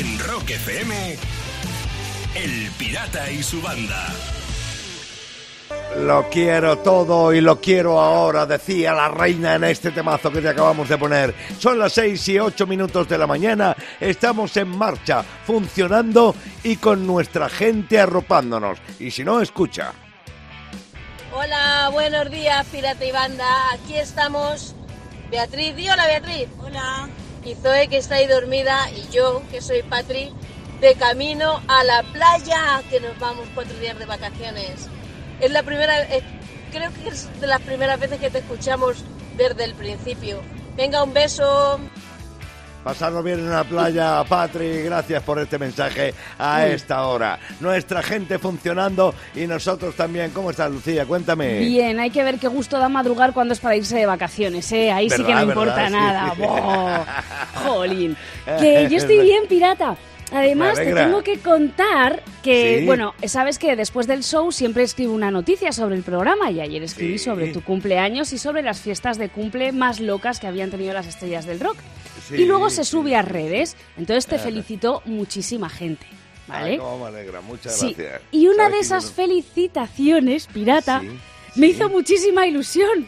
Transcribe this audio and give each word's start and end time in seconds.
En 0.00 0.18
Rock 0.18 0.48
FM, 0.48 1.18
El 2.34 2.70
Pirata 2.78 3.30
y 3.30 3.42
su 3.42 3.60
banda. 3.60 4.06
Lo 5.98 6.26
quiero 6.30 6.78
todo 6.78 7.34
y 7.34 7.42
lo 7.42 7.60
quiero 7.60 8.00
ahora, 8.00 8.46
decía 8.46 8.94
la 8.94 9.08
reina 9.08 9.56
en 9.56 9.64
este 9.64 9.90
temazo 9.90 10.32
que 10.32 10.40
te 10.40 10.48
acabamos 10.48 10.88
de 10.88 10.96
poner. 10.96 11.34
Son 11.58 11.78
las 11.78 11.92
seis 11.92 12.26
y 12.30 12.38
ocho 12.38 12.66
minutos 12.66 13.10
de 13.10 13.18
la 13.18 13.26
mañana, 13.26 13.76
estamos 14.00 14.56
en 14.56 14.68
marcha, 14.68 15.22
funcionando 15.46 16.34
y 16.62 16.76
con 16.76 17.06
nuestra 17.06 17.50
gente 17.50 18.00
arropándonos. 18.00 18.78
Y 18.98 19.10
si 19.10 19.22
no, 19.22 19.42
escucha. 19.42 19.92
Hola, 21.30 21.90
buenos 21.92 22.30
días, 22.30 22.64
Pirata 22.72 23.04
y 23.04 23.12
Banda. 23.12 23.72
Aquí 23.74 23.96
estamos. 23.96 24.74
Beatriz, 25.30 25.76
di 25.76 25.90
hola 25.90 26.06
Beatriz. 26.06 26.48
Hola. 26.58 27.10
Y 27.44 27.54
Zoe 27.54 27.88
que 27.88 27.96
está 27.96 28.16
ahí 28.16 28.26
dormida 28.26 28.76
y 28.90 29.08
yo 29.14 29.42
que 29.50 29.60
soy 29.60 29.82
Patri 29.82 30.30
de 30.80 30.94
camino 30.94 31.60
a 31.68 31.84
la 31.84 32.02
playa 32.02 32.82
que 32.90 33.00
nos 33.00 33.18
vamos 33.18 33.46
cuatro 33.54 33.76
días 33.78 33.98
de 33.98 34.06
vacaciones. 34.06 34.88
Es 35.40 35.50
la 35.50 35.62
primera, 35.62 35.94
creo 36.70 36.92
que 36.92 37.08
es 37.08 37.40
de 37.40 37.46
las 37.46 37.60
primeras 37.60 37.98
veces 37.98 38.18
que 38.18 38.30
te 38.30 38.38
escuchamos 38.38 39.04
desde 39.36 39.64
el 39.64 39.74
principio. 39.74 40.40
Venga, 40.76 41.02
un 41.02 41.12
beso. 41.12 41.80
Pasarlo 42.84 43.22
bien 43.22 43.40
en 43.40 43.50
la 43.50 43.62
playa, 43.62 44.24
Patri, 44.24 44.82
gracias 44.84 45.22
por 45.22 45.38
este 45.38 45.58
mensaje 45.58 46.14
a 46.38 46.66
esta 46.66 47.06
hora. 47.06 47.38
Nuestra 47.60 48.02
gente 48.02 48.38
funcionando 48.38 49.14
y 49.34 49.46
nosotros 49.46 49.94
también. 49.94 50.30
¿Cómo 50.30 50.50
estás, 50.50 50.70
Lucía? 50.70 51.04
Cuéntame. 51.04 51.58
Bien, 51.58 52.00
hay 52.00 52.08
que 52.10 52.22
ver 52.24 52.38
qué 52.38 52.48
gusto 52.48 52.78
da 52.78 52.88
madrugar 52.88 53.34
cuando 53.34 53.52
es 53.52 53.60
para 53.60 53.76
irse 53.76 53.96
de 53.98 54.06
vacaciones, 54.06 54.72
¿eh? 54.72 54.90
Ahí 54.90 55.10
sí 55.10 55.16
que 55.16 55.34
no 55.34 55.46
¿Verdad, 55.46 55.48
importa 55.48 55.90
nada. 55.90 57.06
Jolín. 57.66 58.16
Que 58.58 58.88
yo 58.90 58.96
estoy 58.96 59.20
bien, 59.20 59.44
pirata. 59.46 59.96
Además, 60.32 60.76
te 60.78 60.94
tengo 60.94 61.22
que 61.22 61.38
contar 61.40 62.22
que, 62.42 62.78
Sí. 62.78 62.86
bueno, 62.86 63.14
sabes 63.26 63.58
que 63.58 63.74
después 63.76 64.06
del 64.06 64.22
show 64.22 64.52
siempre 64.52 64.84
escribo 64.84 65.12
una 65.12 65.30
noticia 65.30 65.72
sobre 65.72 65.96
el 65.96 66.02
programa 66.04 66.50
y 66.52 66.60
ayer 66.60 66.82
escribí 66.84 67.18
Sí. 67.18 67.24
sobre 67.24 67.48
tu 67.52 67.62
cumpleaños 67.62 68.32
y 68.32 68.38
sobre 68.38 68.62
las 68.62 68.80
fiestas 68.80 69.18
de 69.18 69.28
cumple 69.28 69.72
más 69.72 69.98
locas 70.00 70.38
que 70.40 70.46
habían 70.46 70.70
tenido 70.70 70.94
las 70.94 71.06
estrellas 71.06 71.46
del 71.46 71.58
rock. 71.60 71.76
Sí, 72.30 72.36
y 72.42 72.44
luego 72.46 72.70
se 72.70 72.84
sí. 72.84 72.90
sube 72.92 73.14
a 73.16 73.22
redes, 73.22 73.76
entonces 73.98 74.26
te 74.26 74.38
felicitó 74.38 75.02
muchísima 75.04 75.68
gente, 75.68 76.06
¿vale? 76.46 76.72
Ay, 76.72 76.78
cómo 76.78 76.98
me 77.00 77.06
alegra, 77.08 77.40
muchas 77.40 77.78
Sí, 77.78 77.94
gracias. 77.96 78.22
y 78.30 78.46
una 78.48 78.68
de 78.70 78.78
esas 78.78 79.04
no- 79.04 79.10
felicitaciones, 79.12 80.46
pirata, 80.46 81.00
Sí, 81.00 81.08
me 81.56 81.66
sí. 81.66 81.72
hizo 81.72 81.88
muchísima 81.88 82.46
ilusión, 82.46 83.06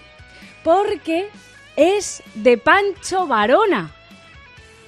porque 0.65 1.29
es 1.77 2.23
de 2.35 2.59
Pancho 2.59 3.27
Varona. 3.27 3.95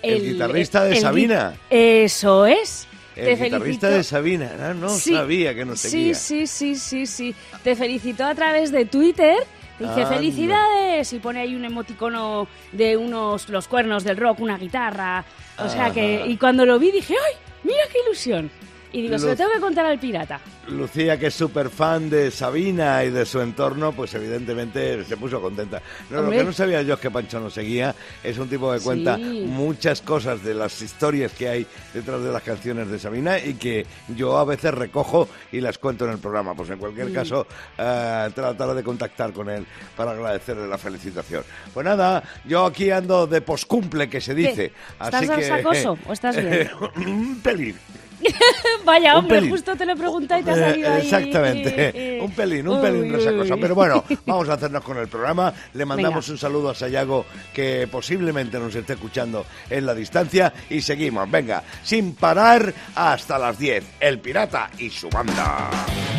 El 0.03 0.23
guitarrista 0.33 0.85
de 0.85 0.97
Sabina. 1.01 1.55
Eso 1.71 2.45
es. 2.47 2.87
El 3.17 3.25
Te 3.25 3.31
guitarrista 3.45 3.61
felicito. 3.61 3.87
de 3.89 4.03
Sabina. 4.05 4.53
Ah, 4.61 4.75
no 4.75 4.89
Sí, 4.91 5.15
sabía 5.15 5.55
que 5.55 5.65
Sí, 5.77 5.77
seguía. 5.77 6.15
sí, 6.15 6.47
sí, 6.47 6.75
sí, 6.77 7.07
sí. 7.07 7.35
Te 7.63 7.75
felicitó 7.77 8.25
a 8.25 8.35
través 8.35 8.71
de 8.73 8.85
Twitter. 8.87 9.37
Dice 9.79 9.93
Anda. 9.93 10.07
felicidades 10.07 11.13
y 11.13 11.19
pone 11.19 11.41
ahí 11.41 11.57
un 11.57 11.65
emoticono 11.65 12.47
de 12.73 12.97
unos 12.97 13.49
los 13.49 13.67
cuernos 13.67 14.05
del 14.05 14.17
rock, 14.17 14.41
una 14.41 14.57
guitarra. 14.57 15.25
O 15.59 15.69
sea 15.69 15.91
que 15.91 16.27
y 16.27 16.37
cuando 16.37 16.65
lo 16.65 16.79
vi 16.79 16.91
dije, 16.91 17.15
¡ay, 17.15 17.35
mira 17.65 17.83
qué 17.93 17.99
ilusión! 18.07 18.51
Y 18.95 19.03
digo, 19.03 19.19
se 19.19 19.27
lo 19.27 19.35
tengo 19.37 19.51
que 19.51 19.59
contar 19.61 19.85
al 19.87 19.99
pirata. 19.99 20.41
Lucía, 20.69 21.19
que 21.19 21.27
es 21.27 21.35
súper 21.35 21.69
fan 21.69 22.09
de 22.09 22.31
Sabina 22.31 23.03
y 23.03 23.11
de 23.11 23.27
su 23.27 23.41
entorno, 23.41 23.91
pues 23.93 24.15
evidentemente 24.15 25.05
se 25.05 25.17
puso 25.17 25.41
contenta. 25.41 25.83
No, 26.11 26.23
lo 26.23 26.31
que 26.31 26.45
no 26.45 26.53
sabía 26.53 26.81
yo 26.83 26.95
es 26.95 27.01
que 27.01 27.11
Pancho 27.11 27.41
nos 27.41 27.53
seguía. 27.55 27.93
Es 28.23 28.39
un 28.39 28.49
tipo 28.49 28.73
que 28.73 28.79
cuenta 28.79 29.17
Sí. 29.17 29.45
muchas 29.49 30.01
cosas 30.01 30.45
de 30.45 30.55
las 30.55 30.81
historias 30.81 31.33
que 31.33 31.49
hay 31.49 31.67
detrás 31.93 32.23
de 32.23 32.31
las 32.31 32.43
canciones 32.45 32.89
de 32.89 32.99
Sabina 33.01 33.37
y 33.39 33.55
que 33.55 33.85
yo 34.15 34.39
a 34.39 34.45
veces 34.45 34.73
recojo 34.73 35.29
y 35.51 35.61
las 35.61 35.77
cuento 35.79 36.05
en 36.05 36.13
el 36.13 36.19
programa. 36.19 36.55
Pues 36.55 36.71
en 36.71 36.79
cualquier 36.79 37.09
Mm. 37.11 37.15
caso, 37.15 37.47
eh, 37.77 38.31
trataré 38.33 38.75
de 38.75 38.83
contactar 38.85 39.33
con 39.33 39.51
él 39.51 39.67
para 39.97 40.13
agradecerle 40.13 40.69
la 40.69 40.79
felicitación. 40.79 41.43
Pues 41.75 41.85
nada, 41.85 42.23
yo 42.45 42.65
aquí 42.67 42.93
ando 42.93 43.27
de 43.27 43.41
poscumple, 43.41 44.09
que 44.09 44.21
se 44.21 44.35
dice. 44.37 44.71
¿Estás 44.93 45.15
Así 45.15 45.29
que, 45.29 45.43
sacoso 45.43 45.99
o 46.07 46.13
estás 46.13 46.37
bien? 46.37 46.71
un 46.97 47.41
pelín. 47.43 47.77
Vaya, 48.85 49.13
Un 49.15 49.19
hombre, 49.21 49.37
pelín. 49.39 49.51
justo 49.51 49.77
te 49.77 49.87
lo 49.87 49.93
he 49.93 49.97
preguntado 49.97 50.41
y 50.41 50.45
te 50.45 50.51
ha 50.51 50.55
Eh, 50.55 50.59
salido 50.71 50.93
ahí. 50.95 51.03
Exactamente, 51.03 52.19
un 52.23 52.31
pelín, 52.33 52.69
un 52.69 52.77
Uy, 52.77 52.83
pelín 52.83 53.13
resacoso. 53.13 53.57
Pero 53.59 53.75
bueno, 53.75 54.05
vamos 54.27 54.49
a 54.49 54.55
hacernos 54.55 54.83
con 54.85 54.99
el 54.99 55.09
programa. 55.09 55.53
Le 55.75 55.85
mandamos 55.85 56.25
Venga. 56.27 56.33
un 56.33 56.39
saludo 56.39 56.71
a 56.71 56.75
Sayago 56.75 57.27
que 57.53 57.89
posiblemente 57.91 58.59
nos 58.59 58.75
esté 58.75 58.95
escuchando 58.95 59.47
en 59.71 59.87
la 59.87 59.95
distancia 59.95 60.53
y 60.71 60.81
seguimos, 60.81 61.31
venga, 61.31 61.63
sin 61.83 62.15
parar 62.15 62.73
hasta 62.95 63.39
las 63.39 63.59
10. 63.59 63.85
El 64.01 64.19
pirata 64.21 64.71
y 64.79 64.91
su 64.91 65.09
banda. 65.09 65.71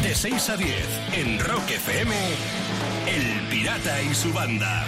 De 0.04 0.14
6 0.14 0.50
a 0.50 0.58
10, 0.58 0.70
en 1.18 1.40
Rock 1.40 1.70
FM, 1.72 2.16
El 3.08 3.48
Pirata 3.50 4.02
y 4.02 4.14
su 4.14 4.32
banda. 4.34 4.86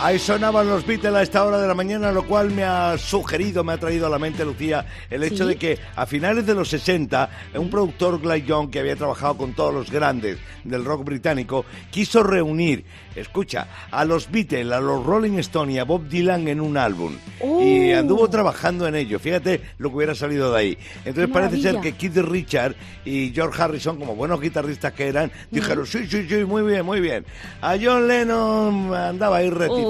Ahí 0.00 0.16
sonaban 0.20 0.68
los 0.68 0.86
Beatles 0.86 1.12
a 1.12 1.22
esta 1.22 1.44
hora 1.44 1.58
de 1.58 1.66
la 1.66 1.74
mañana, 1.74 2.12
lo 2.12 2.24
cual 2.24 2.52
me 2.52 2.62
ha 2.62 2.96
sugerido, 2.96 3.64
me 3.64 3.72
ha 3.72 3.78
traído 3.78 4.06
a 4.06 4.10
la 4.10 4.20
mente, 4.20 4.44
Lucía, 4.44 4.86
el 5.10 5.24
hecho 5.24 5.42
Sí. 5.42 5.48
de 5.48 5.56
que 5.56 5.78
a 5.96 6.06
finales 6.06 6.46
de 6.46 6.54
los 6.54 6.68
60, 6.68 7.28
un 7.56 7.68
productor, 7.68 8.20
Glyn 8.20 8.46
Young, 8.46 8.70
que 8.70 8.78
había 8.78 8.94
trabajado 8.94 9.36
con 9.36 9.54
todos 9.54 9.74
los 9.74 9.90
grandes 9.90 10.38
del 10.62 10.84
rock 10.84 11.02
británico, 11.04 11.64
quiso 11.90 12.22
reunir, 12.22 12.84
escucha, 13.16 13.66
a 13.90 14.04
los 14.04 14.30
Beatles, 14.30 14.70
a 14.70 14.80
los 14.80 15.04
Rolling 15.04 15.38
Stones 15.40 15.74
y 15.74 15.78
a 15.80 15.84
Bob 15.84 16.08
Dylan 16.08 16.46
en 16.46 16.60
un 16.60 16.76
álbum. 16.76 17.14
Y 17.60 17.92
¡Oh! 17.92 17.98
anduvo 17.98 18.30
trabajando 18.30 18.86
en 18.86 18.94
ello. 18.94 19.18
Fíjate 19.18 19.60
lo 19.78 19.90
que 19.90 19.96
hubiera 19.96 20.14
salido 20.14 20.52
de 20.52 20.58
ahí. 20.60 20.78
Entonces 20.98 21.26
¡Qué 21.26 21.32
parece 21.32 21.60
ser 21.60 21.80
que 21.80 21.92
Keith 21.94 22.18
Richard 22.18 22.76
y 23.04 23.32
George 23.34 23.60
Harrison, 23.60 23.98
como 23.98 24.14
buenos 24.14 24.40
guitarristas 24.40 24.92
que 24.92 25.08
eran, 25.08 25.32
dijeron, 25.50 25.84
sí, 25.86 26.06
sí, 26.08 26.24
sí, 26.28 26.44
muy 26.44 26.62
bien, 26.62 26.86
muy 26.86 27.00
bien. 27.00 27.24
A 27.60 27.74
John 27.82 28.06
Lennon 28.06 28.94
andaba 28.94 29.38
ahí 29.38 29.50
reticente 29.50 29.87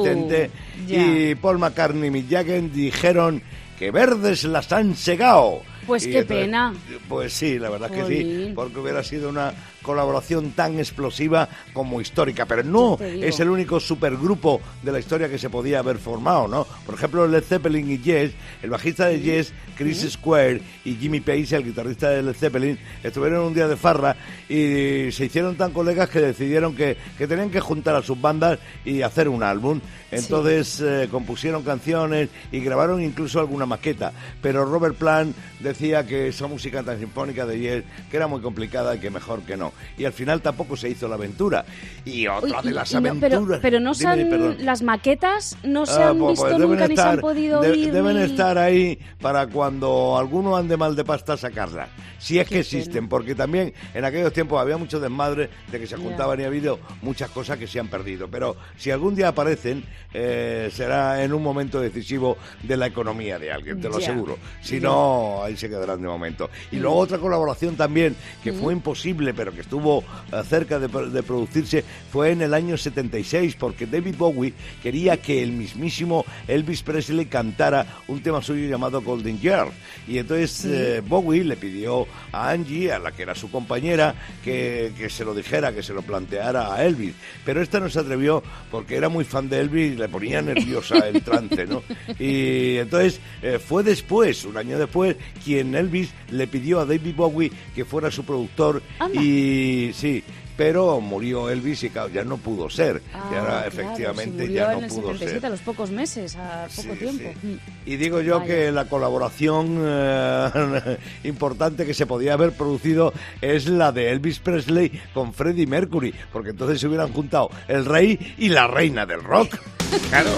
Ya. 0.86 0.96
y 0.96 1.34
Paul 1.34 1.58
McCartney 1.58 2.08
y 2.08 2.10
Mick 2.10 2.30
Jagger 2.30 2.70
dijeron 2.70 3.42
que 3.78 3.90
verdes 3.90 4.44
las 4.44 4.70
han 4.72 4.96
segado. 4.96 5.62
Pues 5.86 6.06
Y 6.06 6.10
qué 6.10 6.24
pena. 6.24 6.74
Pues 7.08 7.32
sí, 7.32 7.58
la 7.58 7.70
verdad 7.70 7.90
es 7.92 8.04
que 8.04 8.08
sí, 8.08 8.52
porque 8.54 8.78
hubiera 8.78 9.02
sido 9.02 9.30
una 9.30 9.52
colaboración 9.88 10.50
tan 10.50 10.78
explosiva 10.78 11.48
como 11.72 12.02
histórica, 12.02 12.44
pero 12.44 12.62
no 12.62 12.98
es 13.00 13.40
el 13.40 13.48
único 13.48 13.80
supergrupo 13.80 14.60
de 14.82 14.92
la 14.92 14.98
historia 14.98 15.30
que 15.30 15.38
se 15.38 15.48
podía 15.48 15.78
haber 15.78 15.96
formado, 15.96 16.46
¿no? 16.46 16.66
Por 16.84 16.94
ejemplo, 16.94 17.26
Led 17.26 17.42
Zeppelin 17.42 17.90
y 17.90 17.96
Yes, 17.96 18.32
el 18.62 18.68
bajista 18.68 19.06
de 19.06 19.18
Yes, 19.20 19.54
Chris 19.78 20.06
Square 20.10 20.60
y 20.84 20.96
Jimmy 20.96 21.20
Page, 21.20 21.56
el 21.56 21.64
guitarrista 21.64 22.10
de 22.10 22.22
Led 22.22 22.34
Zeppelin, 22.34 22.78
estuvieron 23.02 23.46
un 23.46 23.54
día 23.54 23.66
de 23.66 23.78
farra 23.78 24.14
y 24.46 25.10
se 25.10 25.24
hicieron 25.24 25.56
tan 25.56 25.72
colegas 25.72 26.10
que 26.10 26.20
decidieron 26.20 26.76
que, 26.76 26.98
que 27.16 27.26
tenían 27.26 27.48
que 27.48 27.60
juntar 27.60 27.96
a 27.96 28.02
sus 28.02 28.20
bandas 28.20 28.58
y 28.84 29.00
hacer 29.00 29.26
un 29.30 29.42
álbum. 29.42 29.80
Entonces 30.10 30.82
eh, 30.82 31.08
compusieron 31.10 31.62
canciones 31.62 32.28
y 32.52 32.60
grabaron 32.60 33.02
incluso 33.02 33.40
alguna 33.40 33.64
maqueta, 33.64 34.12
pero 34.42 34.66
Robert 34.66 34.96
Plant 34.96 35.34
decía 35.60 36.06
que 36.06 36.28
esa 36.28 36.46
música 36.46 36.82
tan 36.82 36.98
sinfónica 36.98 37.46
de 37.46 37.58
Yes 37.58 37.84
que 38.10 38.16
era 38.16 38.26
muy 38.26 38.42
complicada 38.42 38.94
y 38.94 38.98
que 38.98 39.10
mejor 39.10 39.42
que 39.42 39.56
no. 39.56 39.72
Y 39.96 40.04
al 40.04 40.12
final 40.12 40.40
tampoco 40.42 40.76
se 40.76 40.88
hizo 40.88 41.08
la 41.08 41.14
aventura. 41.16 41.64
Y 42.04 42.26
otra 42.26 42.60
Uy, 42.60 42.68
de 42.68 42.74
las 42.74 42.90
y 42.90 42.94
no, 42.94 42.98
aventuras. 43.00 43.40
pero, 43.46 43.60
pero 43.62 43.80
no 43.80 43.94
se 43.94 44.06
han- 44.06 44.64
las 44.64 44.82
maquetas 44.82 45.56
no 45.62 45.86
se 45.86 46.02
Ah, 46.02 46.10
han 46.10 46.18
pues, 46.18 46.40
visto 46.42 46.58
nunca 46.58 46.88
ni 46.88 46.96
se 46.96 47.02
han 47.02 47.20
podido 47.20 47.60
de- 47.60 47.70
oír. 47.70 47.92
Deben 47.92 48.16
ni- 48.16 48.22
estar 48.22 48.58
ahí 48.58 48.98
para 49.20 49.46
cuando 49.46 50.16
alguno 50.18 50.56
ande 50.56 50.76
mal 50.76 50.94
de 50.96 51.04
pasta 51.04 51.36
sacarlas. 51.36 51.88
Si 52.18 52.38
es 52.38 52.48
que 52.48 52.58
existen, 52.60 52.94
pena. 52.94 53.08
porque 53.08 53.34
también 53.36 53.72
en 53.94 54.04
aquellos 54.04 54.32
tiempos 54.32 54.60
había 54.60 54.76
mucho 54.76 54.98
desmadre 54.98 55.50
de 55.70 55.78
que 55.78 55.86
se 55.86 55.96
juntaban 55.96 56.40
y 56.40 56.42
ha 56.44 56.46
habido 56.48 56.80
muchas 57.02 57.30
cosas 57.30 57.58
que 57.58 57.66
se 57.68 57.78
han 57.78 57.86
perdido. 57.88 58.26
Pero 58.28 58.56
si 58.76 58.90
algún 58.90 59.14
día 59.14 59.28
aparecen, 59.28 59.84
eh, 60.12 60.68
será 60.72 61.22
en 61.22 61.32
un 61.32 61.42
momento 61.42 61.80
decisivo 61.80 62.36
de 62.64 62.76
la 62.76 62.86
economía 62.86 63.38
de 63.38 63.52
alguien, 63.52 63.80
te 63.80 63.88
lo 63.88 63.98
aseguro. 63.98 64.36
Si 64.60 64.80
no, 64.80 65.42
ahí 65.44 65.56
se 65.56 65.68
quedarán 65.68 66.02
de 66.02 66.08
momento. 66.08 66.50
Y 66.72 66.76
luego 66.76 66.96
otra 66.96 67.18
colaboración 67.18 67.76
también, 67.76 68.16
que 68.42 68.52
fue 68.52 68.72
imposible, 68.72 69.32
pero 69.32 69.52
que 69.52 69.57
estuvo 69.60 70.04
eh, 70.32 70.42
cerca 70.48 70.78
de, 70.78 70.88
de 70.88 71.22
producirse, 71.22 71.84
fue 72.12 72.32
en 72.32 72.42
el 72.42 72.54
año 72.54 72.76
76, 72.76 73.56
porque 73.56 73.86
David 73.86 74.16
Bowie 74.16 74.54
quería 74.82 75.16
que 75.16 75.42
el 75.42 75.52
mismísimo 75.52 76.24
Elvis 76.46 76.82
Presley 76.82 77.26
cantara 77.26 77.86
un 78.08 78.22
tema 78.22 78.42
suyo 78.42 78.68
llamado 78.68 79.02
Golden 79.02 79.38
Girl. 79.38 79.70
Y 80.06 80.18
entonces 80.18 80.64
eh, 80.64 81.02
Bowie 81.06 81.44
le 81.44 81.56
pidió 81.56 82.06
a 82.32 82.50
Angie, 82.50 82.92
a 82.92 82.98
la 82.98 83.12
que 83.12 83.22
era 83.22 83.34
su 83.34 83.50
compañera, 83.50 84.14
que, 84.44 84.92
que 84.96 85.10
se 85.10 85.24
lo 85.24 85.34
dijera, 85.34 85.72
que 85.72 85.82
se 85.82 85.92
lo 85.92 86.02
planteara 86.02 86.74
a 86.74 86.84
Elvis. 86.84 87.14
Pero 87.44 87.62
esta 87.62 87.80
no 87.80 87.88
se 87.90 88.00
atrevió 88.00 88.42
porque 88.70 88.96
era 88.96 89.08
muy 89.08 89.24
fan 89.24 89.48
de 89.48 89.60
Elvis 89.60 89.92
y 89.92 89.96
le 89.96 90.08
ponía 90.08 90.42
nerviosa 90.42 90.96
el 91.08 91.22
trance, 91.22 91.66
¿no? 91.66 91.82
Y 92.18 92.76
entonces 92.76 93.20
eh, 93.42 93.58
fue 93.58 93.82
después, 93.82 94.44
un 94.44 94.56
año 94.56 94.78
después, 94.78 95.16
quien 95.44 95.74
Elvis 95.74 96.10
le 96.30 96.46
pidió 96.46 96.80
a 96.80 96.86
David 96.86 97.14
Bowie 97.14 97.52
que 97.74 97.84
fuera 97.84 98.10
su 98.10 98.24
productor 98.24 98.82
Anda. 98.98 99.20
y 99.20 99.47
sí, 99.94 100.24
pero 100.58 101.00
murió 101.00 101.48
Elvis 101.48 101.84
y 101.84 101.90
ya 102.12 102.24
no 102.24 102.36
pudo 102.36 102.68
ser. 102.68 103.00
Ah, 103.14 103.30
y 103.32 103.34
ahora 103.36 103.50
claro, 103.62 103.68
efectivamente 103.68 104.36
se 104.38 104.48
murió 104.48 104.54
ya 104.56 104.72
en 104.72 104.80
no 104.80 104.84
el 104.86 104.90
pudo 104.90 105.02
77, 105.12 105.40
ser. 105.40 105.46
a 105.46 105.48
los 105.50 105.60
pocos 105.60 105.90
meses, 105.90 106.36
a 106.36 106.66
poco 106.74 106.92
Sí, 106.92 106.98
tiempo. 106.98 107.30
sí. 107.40 107.58
Y 107.86 107.96
digo 107.96 108.20
yo 108.20 108.40
Vaya. 108.40 108.46
que 108.54 108.72
la 108.72 108.84
colaboración 108.88 109.78
eh, 109.80 110.98
importante 111.24 111.86
que 111.86 111.94
se 111.94 112.06
podía 112.06 112.32
haber 112.34 112.52
producido 112.52 113.12
es 113.40 113.68
la 113.68 113.92
de 113.92 114.10
Elvis 114.10 114.40
Presley 114.40 114.90
con 115.14 115.32
Freddie 115.32 115.66
Mercury, 115.68 116.12
porque 116.32 116.50
entonces 116.50 116.80
se 116.80 116.88
hubieran 116.88 117.12
juntado 117.12 117.50
el 117.68 117.84
rey 117.86 118.34
y 118.36 118.48
la 118.48 118.66
reina 118.66 119.06
del 119.06 119.22
rock. 119.22 119.56
Claro, 120.10 120.28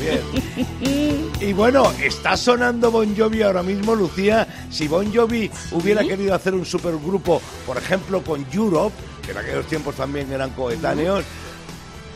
bien. 0.00 1.30
Y 1.40 1.52
bueno, 1.52 1.90
está 2.00 2.36
sonando 2.36 2.90
Bon 2.92 3.16
Jovi 3.16 3.42
ahora 3.42 3.64
mismo, 3.64 3.96
Lucía. 3.96 4.46
Si 4.70 4.86
Bon 4.86 5.12
Jovi 5.12 5.50
hubiera 5.72 6.04
querido 6.04 6.34
hacer 6.34 6.54
un 6.54 6.64
supergrupo, 6.64 7.42
por 7.66 7.76
ejemplo, 7.78 8.22
con 8.22 8.46
Europe, 8.52 8.94
que 9.24 9.32
en 9.32 9.38
aquellos 9.38 9.66
tiempos 9.66 9.94
también 9.94 10.30
eran 10.32 10.50
coetáneos, 10.50 11.24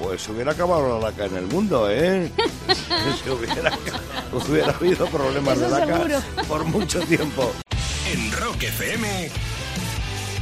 pues 0.01 0.29
hubiera 0.29 0.53
acabado 0.53 0.99
la 0.99 1.11
laca 1.11 1.27
en 1.27 1.37
el 1.37 1.47
mundo, 1.47 1.91
¿eh? 1.91 2.31
Se 3.25 3.31
hubiera, 3.31 3.73
hubiera 4.33 4.73
habido 4.73 5.07
problemas 5.07 5.59
de 5.59 5.69
laca 5.69 5.97
seguro. 5.97 6.19
por 6.47 6.65
mucho 6.65 7.01
tiempo. 7.01 7.53
En 8.13 8.33
Rock 8.33 8.63
FM, 8.63 9.31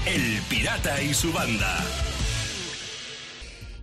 El 0.06 0.40
Pirata 0.48 1.00
y 1.02 1.14
su 1.14 1.32
banda. 1.32 1.84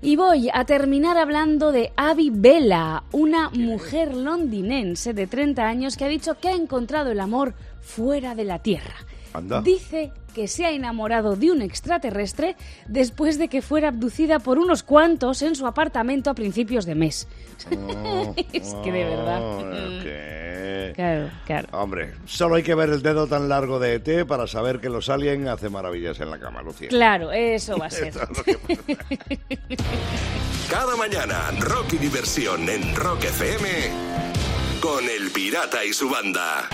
Y 0.02 0.18
voy 0.18 0.50
a 0.54 0.66
terminar 0.66 1.18
hablando 1.18 1.72
de 1.72 1.94
Abby 1.96 2.30
Bella, 2.30 3.04
una 3.14 3.50
mujer 3.52 4.14
londinense 4.14 5.14
de 5.14 5.28
30 5.28 5.66
años 5.66 5.96
que 5.96 6.04
ha 6.04 6.10
dicho 6.10 6.38
que 6.40 6.50
ha 6.50 6.54
encontrado 6.54 7.12
el 7.12 7.22
amor 7.22 7.54
fuera 7.82 8.36
de 8.36 8.44
la 8.44 8.60
Tierra. 8.60 8.96
Anda. 9.34 9.62
Dice 9.62 10.12
que 10.34 10.48
se 10.48 10.66
ha 10.66 10.72
enamorado 10.72 11.36
de 11.36 11.52
un 11.52 11.62
extraterrestre 11.62 12.56
después 12.88 13.38
de 13.38 13.48
que 13.48 13.62
fuera 13.62 13.90
abducida 13.90 14.40
por 14.40 14.58
unos 14.58 14.84
cuantos 14.84 15.42
en 15.42 15.56
su 15.56 15.68
apartamento 15.68 16.30
a 16.30 16.34
principios 16.34 16.86
de 16.86 16.96
mes. 16.96 17.28
es 18.54 18.76
que 18.84 18.92
de 18.92 19.06
verdad. 19.06 19.42
Oh, 19.42 20.04
¿qué? 20.04 20.94
Claro, 20.96 21.30
claro. 21.46 21.68
Hombre, 21.72 22.14
solo 22.26 22.56
hay 22.56 22.64
que 22.64 22.76
ver 22.76 22.90
el 22.90 23.02
dedo 23.02 23.28
tan 23.28 23.50
largo 23.50 23.80
de 23.80 23.96
ET 23.96 24.26
para 24.28 24.48
saber 24.48 24.80
que 24.80 24.90
los 24.90 25.10
aliens 25.10 25.48
hacen 25.48 25.72
maravillas 25.72 26.20
en 26.20 26.30
la 26.30 26.40
cama, 26.40 26.62
Lucía. 26.62 26.90
Claro, 26.90 27.32
eso 27.32 27.78
va 27.78 27.88
a 27.88 27.90
ser. 27.92 28.14
Cada 30.70 30.96
mañana, 30.96 31.52
rock 31.60 31.94
y 31.94 31.98
diversión 31.98 32.70
en 32.70 32.96
Rock 32.96 33.26
FM 33.26 33.70
con 34.82 35.04
El 35.04 35.32
Pirata 35.32 35.84
y 35.86 35.94
su 35.94 36.10
banda. 36.10 36.68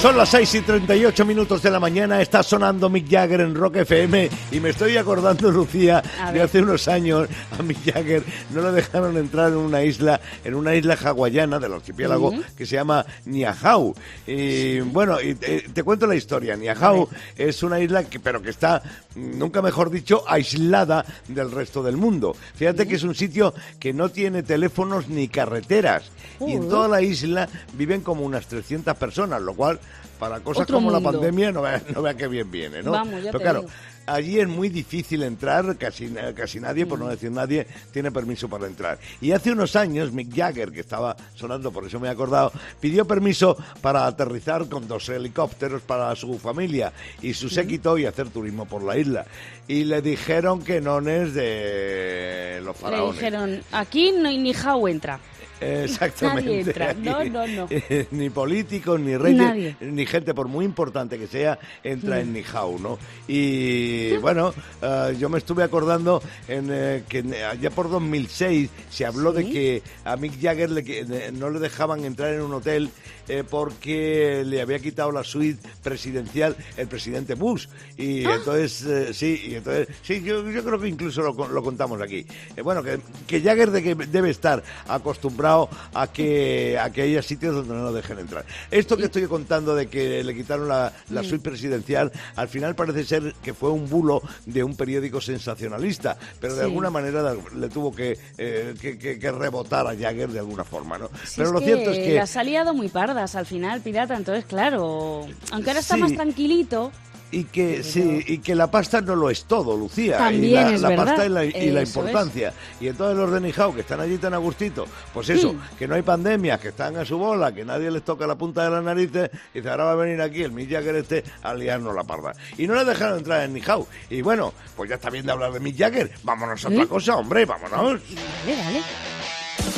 Son 0.00 0.16
las 0.16 0.28
6 0.28 0.54
y 0.54 0.60
38 0.60 1.24
minutos 1.24 1.60
de 1.60 1.72
la 1.72 1.80
mañana, 1.80 2.22
está 2.22 2.44
sonando 2.44 2.88
Mick 2.88 3.10
Jagger 3.10 3.40
en 3.40 3.56
Rock 3.56 3.78
FM 3.78 4.30
y 4.52 4.60
me 4.60 4.68
estoy 4.68 4.96
acordando, 4.96 5.50
Lucía, 5.50 6.00
de 6.32 6.40
hace 6.40 6.62
unos 6.62 6.86
años 6.86 7.28
a 7.58 7.64
Mick 7.64 7.92
Jagger. 7.92 8.22
No 8.54 8.62
le 8.62 8.70
dejaron 8.70 9.16
entrar 9.16 9.48
en 9.48 9.56
una 9.56 9.82
isla, 9.82 10.20
en 10.44 10.54
una 10.54 10.76
isla 10.76 10.96
hawaiana 11.02 11.58
del 11.58 11.72
archipiélago 11.72 12.32
que 12.56 12.64
se 12.64 12.76
llama 12.76 13.04
Niahau. 13.24 13.92
Y 14.24 14.78
bueno, 14.78 15.20
y 15.20 15.34
te, 15.34 15.62
te 15.62 15.82
cuento 15.82 16.06
la 16.06 16.14
historia. 16.14 16.54
Niahau 16.54 17.08
es 17.36 17.60
una 17.64 17.80
isla 17.80 18.04
que, 18.04 18.20
pero 18.20 18.40
que 18.40 18.50
está, 18.50 18.80
nunca 19.16 19.62
mejor 19.62 19.90
dicho, 19.90 20.22
aislada 20.28 21.04
del 21.26 21.50
resto 21.50 21.82
del 21.82 21.96
mundo. 21.96 22.36
Fíjate 22.54 22.86
que 22.86 22.94
es 22.94 23.02
un 23.02 23.16
sitio 23.16 23.52
que 23.80 23.92
no 23.92 24.10
tiene 24.10 24.44
teléfonos 24.44 25.08
ni 25.08 25.26
carreteras. 25.26 26.04
Y 26.46 26.52
en 26.52 26.68
toda 26.68 26.86
la 26.86 27.02
isla 27.02 27.48
viven 27.72 28.02
como 28.02 28.22
unas 28.22 28.46
300 28.46 28.96
personas, 28.96 29.42
lo 29.42 29.54
cual 29.54 29.80
para 30.18 30.40
cosas 30.40 30.62
Otro 30.64 30.76
como 30.78 30.90
la 30.90 31.00
pandemia 31.00 31.52
no 31.52 31.62
vea, 31.62 31.80
no 31.94 32.02
vea 32.02 32.14
qué 32.14 32.26
bien 32.26 32.50
viene, 32.50 32.82
¿no? 32.82 32.90
Vamos, 32.90 33.22
ya 33.22 33.30
Pero 33.30 33.38
te 33.38 33.44
claro, 33.44 33.60
digo. 33.60 33.72
allí 34.06 34.40
es 34.40 34.48
muy 34.48 34.68
difícil 34.68 35.22
entrar, 35.22 35.76
casi, 35.76 36.08
casi 36.34 36.58
nadie, 36.58 36.86
por 36.86 36.98
Mm. 36.98 37.02
no 37.02 37.08
decir 37.08 37.30
nadie, 37.30 37.68
tiene 37.92 38.10
permiso 38.10 38.48
para 38.48 38.66
entrar. 38.66 38.98
Y 39.20 39.30
hace 39.30 39.52
unos 39.52 39.76
años 39.76 40.10
Mick 40.12 40.34
Jagger, 40.34 40.72
que 40.72 40.80
estaba 40.80 41.16
sonando, 41.36 41.70
por 41.70 41.86
eso 41.86 42.00
me 42.00 42.08
he 42.08 42.10
acordado, 42.10 42.50
pidió 42.80 43.06
permiso 43.06 43.56
para 43.80 44.06
aterrizar 44.08 44.68
con 44.68 44.88
dos 44.88 45.08
helicópteros 45.08 45.82
para 45.82 46.12
su 46.16 46.36
familia 46.40 46.92
y 47.22 47.32
su 47.34 47.48
séquito 47.48 47.96
y 47.96 48.06
hacer 48.06 48.28
turismo 48.30 48.66
por 48.66 48.82
la 48.82 48.98
isla. 48.98 49.24
Y 49.68 49.84
le 49.84 50.02
dijeron 50.02 50.64
que 50.64 50.80
no 50.80 50.98
es 50.98 51.32
de 51.34 52.60
los 52.64 52.74
Le 52.76 52.82
faraones. 52.82 53.14
dijeron, 53.14 53.60
aquí 53.70 54.10
no, 54.12 54.30
ni 54.30 54.52
Jau 54.52 54.88
entra. 54.88 55.20
Exactamente. 55.60 56.42
Nadie 56.44 56.60
entra. 56.60 56.94
No, 56.98 57.24
no, 57.24 57.46
no. 57.46 57.68
ni 58.10 58.30
políticos, 58.30 58.98
ni 59.00 59.16
reyes, 59.16 59.38
Nadie. 59.40 59.76
ni 59.80 60.04
gente, 60.06 60.34
por 60.34 60.48
muy 60.48 60.64
importante 60.64 61.18
que 61.18 61.26
sea, 61.26 61.58
entra 61.82 62.20
en 62.20 62.32
Nihau, 62.32 62.78
¿no? 62.78 62.98
Y 63.26 64.16
bueno, 64.18 64.52
eh, 64.82 65.16
yo 65.18 65.28
me 65.28 65.38
estuve 65.38 65.62
acordando 65.62 66.22
en, 66.48 66.68
eh, 66.70 67.04
que 67.08 67.20
allá 67.44 67.70
por 67.70 67.90
2006 67.90 68.68
se 68.90 69.06
habló 69.06 69.32
de 69.32 69.44
que 69.48 69.82
a 70.04 70.16
Mick 70.16 70.40
Jagger 70.40 70.70
le 70.70 70.82
eh, 70.86 71.30
no 71.32 71.50
le 71.50 71.58
dejaban 71.60 72.04
entrar 72.04 72.34
en 72.34 72.42
un 72.42 72.52
hotel 72.54 72.90
eh, 73.28 73.44
porque 73.48 74.42
le 74.46 74.60
había 74.60 74.78
quitado 74.78 75.12
la 75.12 75.22
suite 75.24 75.66
presidencial 75.82 76.56
el 76.76 76.88
presidente 76.88 77.34
Bush. 77.34 77.66
Y 77.96 78.24
Ah. 78.24 78.34
entonces, 78.36 78.82
eh, 78.84 79.14
sí, 79.14 79.42
y 79.48 79.54
entonces, 79.56 79.88
sí, 80.02 80.22
yo, 80.22 80.48
yo 80.50 80.64
creo 80.64 80.78
que 80.80 80.88
incluso 80.88 81.22
lo, 81.22 81.48
lo 81.48 81.62
contamos 81.62 82.00
aquí. 82.00 82.26
Eh, 82.56 82.62
bueno, 82.62 82.82
que, 82.82 82.98
que 83.26 83.40
Jagger 83.40 83.70
de 83.70 83.82
que 83.82 83.94
debe 83.94 84.30
estar 84.30 84.62
acostumbrado 84.88 85.47
a 85.94 86.06
que, 86.12 86.78
a 86.78 86.90
que 86.90 87.02
haya 87.02 87.22
sitios 87.22 87.54
donde 87.54 87.74
no 87.74 87.82
lo 87.82 87.92
dejen 87.92 88.18
entrar. 88.18 88.44
Esto 88.70 88.96
que 88.96 89.04
estoy 89.04 89.26
contando 89.26 89.74
de 89.74 89.86
que 89.88 90.22
le 90.22 90.34
quitaron 90.34 90.68
la, 90.68 90.92
la 91.10 91.22
suite 91.22 91.42
presidencial, 91.48 92.12
al 92.36 92.48
final 92.48 92.74
parece 92.74 93.04
ser 93.04 93.34
que 93.42 93.54
fue 93.54 93.70
un 93.70 93.88
bulo 93.88 94.20
de 94.46 94.62
un 94.64 94.76
periódico 94.76 95.20
sensacionalista, 95.20 96.16
pero 96.40 96.54
de 96.54 96.60
Sí. 96.60 96.64
alguna 96.66 96.90
manera 96.90 97.34
le 97.56 97.68
tuvo 97.68 97.94
que, 97.94 98.18
eh, 98.36 98.74
que, 98.80 98.98
que- 98.98 99.18
que 99.18 99.30
rebotar 99.32 99.86
a 99.86 99.96
Jagger 99.96 100.28
de 100.30 100.38
alguna 100.40 100.64
forma, 100.64 100.98
¿no? 100.98 101.08
Pero 101.36 101.52
lo 101.52 101.60
cierto 101.60 101.90
es 101.90 101.98
que... 101.98 102.14
las 102.14 102.36
ha 102.36 102.42
liado 102.44 102.74
muy 102.74 102.88
pardas 102.88 103.34
al 103.34 103.46
final, 103.46 103.80
pirata, 103.80 104.16
entonces 104.16 104.44
claro, 104.44 105.26
aunque 105.52 105.70
ahora 105.70 105.80
está 105.80 105.94
Sí. 105.94 106.00
más 106.00 106.12
tranquilito, 106.12 106.92
Y 107.30 107.44
que 107.44 107.82
sí, 107.82 108.24
y 108.26 108.38
que 108.38 108.54
la 108.54 108.70
pasta 108.70 109.02
no 109.02 109.14
lo 109.14 109.28
es 109.28 109.44
todo, 109.44 109.76
Lucía. 109.76 110.16
y 110.16 110.18
También 110.18 110.54
la, 110.54 110.72
es 110.74 110.80
la 110.80 110.88
verdad. 110.88 111.04
pasta 111.04 111.26
y 111.26 111.28
la, 111.28 111.44
y 111.44 111.70
la 111.70 111.82
Eso 111.82 112.00
importancia. 112.00 112.54
Y 112.80 112.88
entonces 112.88 113.18
los 113.18 113.30
de 113.30 113.40
Nijao, 113.42 113.74
que 113.74 113.82
están 113.82 114.00
allí 114.00 114.16
tan 114.16 114.32
a 114.32 114.38
gustito, 114.38 114.86
pues 115.12 115.28
eso, 115.28 115.54
que 115.78 115.86
no 115.86 115.94
hay 115.94 116.00
pandemia, 116.02 116.58
que 116.58 116.68
están 116.68 116.96
a 116.96 117.04
su 117.04 117.18
bola, 117.18 117.52
que 117.54 117.66
nadie 117.66 117.90
les 117.90 118.02
toca 118.02 118.26
la 118.26 118.34
punta 118.36 118.64
de 118.64 118.70
las 118.70 118.82
narices, 118.82 119.30
y 119.52 119.58
dice, 119.58 119.68
ahora 119.70 119.84
va 119.84 119.92
a 119.92 119.96
venir 119.96 120.22
aquí 120.22 120.42
el 120.42 120.52
Mick 120.52 120.70
Jagger 120.70 120.96
este 120.96 121.22
a 121.42 121.52
liarnos 121.52 121.94
la 121.94 122.04
parda. 122.04 122.32
Y 122.56 122.66
no 122.66 122.74
le 122.74 122.84
dejaron 122.86 123.18
entrar 123.18 123.42
en 123.44 123.52
Nijao. 123.52 123.86
Y 124.08 124.22
bueno, 124.22 124.54
pues 124.74 124.88
ya 124.88 124.96
está 124.96 125.10
bien 125.10 125.26
de 125.26 125.32
hablar 125.32 125.52
de 125.52 125.60
Mick 125.60 125.76
Jagger. 125.76 126.10
Vámonos 126.22 126.64
a 126.64 126.68
otra 126.68 126.82
¿Sí? 126.82 126.88
cosa, 126.88 127.16
hombre, 127.16 127.44
vámonos. 127.44 128.00
dale, 128.46 128.56
dale. 128.56 128.82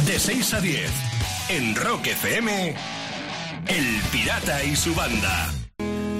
De 0.06 0.18
6 0.20 0.54
a 0.54 0.60
10, 0.60 0.90
en 1.48 1.74
Rock 1.74 2.06
FM, 2.06 2.76
El 3.66 3.86
Pirata 4.12 4.62
y 4.62 4.76
su 4.76 4.94
banda. 4.94 5.50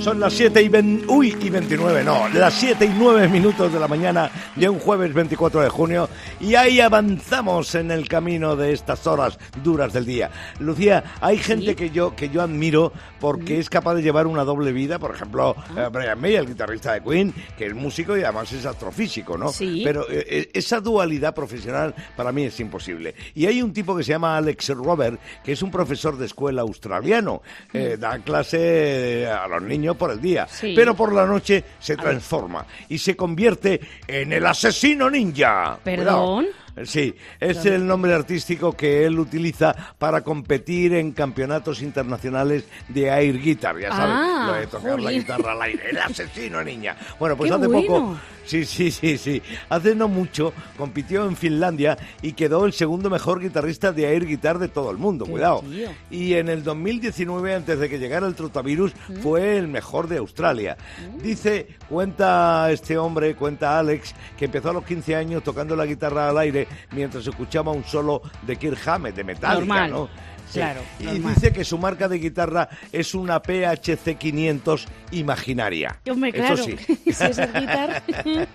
Son 0.00 0.18
las 0.18 0.32
7 0.32 0.62
y, 0.62 0.68
ven- 0.70 1.04
uy, 1.08 1.36
y 1.42 1.50
29, 1.50 2.02
no, 2.04 2.26
las 2.30 2.54
7 2.54 2.86
y 2.86 2.88
9 2.88 3.28
minutos 3.28 3.70
de 3.70 3.78
la 3.78 3.86
mañana 3.86 4.30
de 4.56 4.66
un 4.66 4.78
jueves 4.78 5.12
24 5.12 5.60
de 5.60 5.68
junio 5.68 6.08
y 6.40 6.54
ahí 6.54 6.80
avanzamos 6.80 7.74
en 7.74 7.90
el 7.90 8.08
camino 8.08 8.56
de 8.56 8.72
estas 8.72 9.06
horas 9.06 9.38
duras 9.62 9.92
del 9.92 10.06
día. 10.06 10.30
Lucía, 10.58 11.04
hay 11.20 11.36
gente 11.36 11.76
que 11.76 11.90
yo 11.90 12.16
que 12.16 12.30
yo 12.30 12.40
admiro 12.40 12.94
porque 13.20 13.58
es 13.58 13.68
capaz 13.68 13.94
de 13.96 14.02
llevar 14.02 14.26
una 14.26 14.42
doble 14.42 14.72
vida, 14.72 14.98
por 14.98 15.14
ejemplo, 15.14 15.54
Ah. 15.76 15.82
eh, 15.84 15.88
Brian 15.92 16.18
May, 16.18 16.34
el 16.36 16.46
guitarrista 16.46 16.94
de 16.94 17.02
Queen, 17.02 17.34
que 17.58 17.66
es 17.66 17.74
músico 17.74 18.16
y 18.16 18.22
además 18.24 18.50
es 18.52 18.64
astrofísico, 18.64 19.36
¿no? 19.36 19.48
Sí. 19.50 19.82
Pero 19.84 20.08
eh, 20.10 20.24
eh, 20.26 20.50
esa 20.54 20.80
dualidad 20.80 21.34
profesional 21.34 21.94
para 22.16 22.32
mí 22.32 22.44
es 22.44 22.58
imposible. 22.58 23.14
Y 23.34 23.44
hay 23.44 23.60
un 23.60 23.74
tipo 23.74 23.94
que 23.94 24.02
se 24.02 24.12
llama 24.12 24.38
Alex 24.38 24.70
Robert, 24.70 25.20
que 25.44 25.52
es 25.52 25.60
un 25.62 25.70
profesor 25.70 26.16
de 26.16 26.24
escuela 26.24 26.62
australiano, 26.62 27.42
eh, 27.74 27.98
da 28.00 28.18
clase 28.20 29.26
a 29.26 29.46
los 29.46 29.60
niños 29.62 29.89
por 29.94 30.10
el 30.10 30.20
día, 30.20 30.46
Sí. 30.48 30.72
pero 30.76 30.94
por 30.94 31.12
la 31.12 31.26
noche 31.26 31.64
se 31.78 31.96
transforma 31.96 32.64
y 32.88 32.98
se 32.98 33.16
convierte 33.16 33.80
en 34.06 34.32
el 34.32 34.46
asesino 34.46 35.08
ninja. 35.10 35.78
¿Perdón? 35.82 36.46
Cuidado. 36.46 36.69
Sí, 36.84 37.14
es 37.38 37.64
el 37.66 37.86
nombre 37.86 38.14
artístico 38.14 38.72
que 38.76 39.04
él 39.04 39.18
utiliza 39.18 39.74
para 39.98 40.22
competir 40.22 40.94
en 40.94 41.12
campeonatos 41.12 41.82
internacionales 41.82 42.64
de 42.88 43.08
air 43.08 43.38
guitar, 43.40 43.78
ya 43.78 43.90
sabes, 43.90 44.14
Ah, 44.16 44.44
lo 44.48 44.54
de 44.54 44.66
tocar 44.66 45.00
la 45.00 45.12
guitarra 45.12 45.52
al 45.52 45.62
aire, 45.62 45.90
el 45.90 45.98
asesino 45.98 46.62
niña. 46.62 46.96
Bueno, 47.18 47.36
pues 47.36 47.50
Qué 47.50 47.56
hace 47.56 47.68
poco. 47.68 48.18
Sí, 48.44 48.64
sí, 48.64 48.90
sí, 48.90 49.16
sí. 49.16 49.40
Hace 49.68 49.94
no 49.94 50.08
mucho 50.08 50.52
compitió 50.76 51.24
en 51.26 51.36
Finlandia 51.36 51.96
y 52.20 52.32
quedó 52.32 52.64
el 52.66 52.72
segundo 52.72 53.08
mejor 53.08 53.40
guitarrista 53.40 53.92
de 53.92 54.06
air 54.06 54.26
guitar 54.26 54.58
de 54.58 54.66
todo 54.68 54.90
el 54.90 54.96
mundo. 54.96 55.24
Qué 55.24 55.30
Cuidado. 55.32 55.60
tío. 55.60 55.88
Y 56.10 56.34
en 56.34 56.48
el 56.48 56.64
2019, 56.64 57.54
antes 57.54 57.78
de 57.78 57.88
que 57.88 57.98
llegara 57.98 58.26
el 58.26 58.34
trotavirus, 58.34 58.92
fue 59.22 59.56
el 59.56 59.68
mejor 59.68 60.08
de 60.08 60.16
Australia. 60.18 60.76
Dice, 61.22 61.68
cuenta 61.88 62.70
este 62.72 62.98
hombre, 62.98 63.36
cuenta 63.36 63.78
Alex, 63.78 64.14
que 64.36 64.46
empezó 64.46 64.70
a 64.70 64.72
los 64.72 64.84
15 64.84 65.14
años 65.14 65.44
tocando 65.44 65.76
la 65.76 65.86
guitarra 65.86 66.28
al 66.30 66.38
aire 66.38 66.66
mientras 66.92 67.26
escuchaba 67.26 67.72
un 67.72 67.84
solo 67.84 68.22
de 68.42 68.56
Kirk 68.56 68.78
Hammett, 68.86 69.14
de 69.14 69.24
Metallica, 69.24 69.54
Normal. 69.58 69.90
¿no? 69.90 70.08
Claro. 70.52 70.80
Y 70.98 71.04
normal. 71.04 71.34
dice 71.34 71.52
que 71.52 71.64
su 71.64 71.78
marca 71.78 72.08
de 72.08 72.18
guitarra 72.18 72.68
es 72.92 73.14
una 73.14 73.40
PHC 73.40 74.16
500 74.18 74.86
imaginaria. 75.12 76.00
Hombre, 76.10 76.30
Eso 76.30 76.38
claro. 76.38 76.64
sí. 76.64 76.76
si 77.12 77.24
es 77.24 77.38
el 77.38 77.52
guitar. 77.52 78.02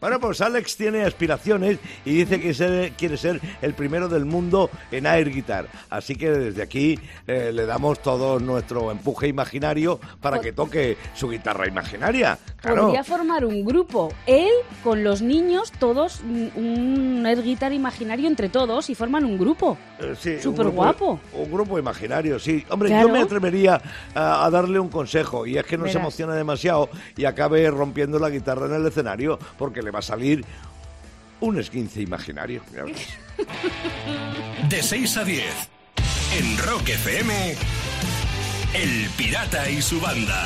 Bueno, 0.00 0.20
pues 0.20 0.40
Alex 0.40 0.76
tiene 0.76 1.02
aspiraciones 1.04 1.78
y 2.04 2.24
dice 2.24 2.40
que 2.40 2.92
quiere 2.96 3.16
ser 3.16 3.40
el 3.62 3.74
primero 3.74 4.08
del 4.08 4.24
mundo 4.24 4.70
en 4.90 5.06
air 5.06 5.30
guitar. 5.30 5.68
Así 5.90 6.14
que 6.16 6.30
desde 6.30 6.62
aquí 6.62 6.98
eh, 7.26 7.50
le 7.52 7.66
damos 7.66 8.00
todo 8.02 8.38
nuestro 8.38 8.90
empuje 8.90 9.28
imaginario 9.28 9.98
para 10.20 10.40
que 10.40 10.52
toque 10.52 10.96
su 11.14 11.28
guitarra 11.28 11.66
imaginaria. 11.66 12.38
Claro. 12.60 12.84
Podría 12.84 13.04
formar 13.04 13.44
un 13.44 13.64
grupo. 13.64 14.12
Él 14.26 14.50
con 14.82 15.02
los 15.04 15.22
niños, 15.22 15.72
todos 15.72 16.20
un- 16.20 17.24
air 17.26 17.42
guitar 17.42 17.72
imaginario 17.72 18.28
entre 18.28 18.48
todos 18.48 18.88
y 18.90 18.94
forman 18.94 19.24
un 19.24 19.38
grupo. 19.38 19.76
Eh, 19.98 20.14
sí, 20.18 20.40
Súper 20.40 20.66
grupo-. 21.06 21.20
Un 21.34 21.52
grupo 21.52 21.78
imaginario, 21.78 22.38
sí. 22.38 22.64
Hombre, 22.68 22.88
Claro. 22.88 23.08
yo 23.08 23.12
me 23.14 23.20
atrevería 23.20 23.80
a, 24.14 24.44
a 24.44 24.50
darle 24.50 24.78
un 24.78 24.88
consejo 24.88 25.46
y 25.46 25.56
es 25.58 25.64
que 25.64 25.78
no 25.78 25.88
se 25.88 25.98
emocione 25.98 26.34
demasiado 26.34 26.88
y 27.16 27.24
acabe 27.24 27.68
rompiendo 27.70 28.18
la 28.18 28.30
guitarra 28.30 28.66
en 28.66 28.74
el 28.74 28.86
escenario 28.86 29.38
porque 29.58 29.82
le 29.82 29.90
va 29.90 30.00
a 30.00 30.02
salir 30.02 30.44
un 31.40 31.58
esguince 31.58 32.00
imaginario. 32.02 32.62
De 34.68 34.82
6 34.82 35.16
a 35.18 35.24
10. 35.24 35.44
En 36.38 36.58
Rock 36.58 36.88
FM. 36.88 37.54
El 38.74 39.08
Pirata 39.16 39.70
y 39.70 39.80
su 39.80 40.00
banda. 40.00 40.44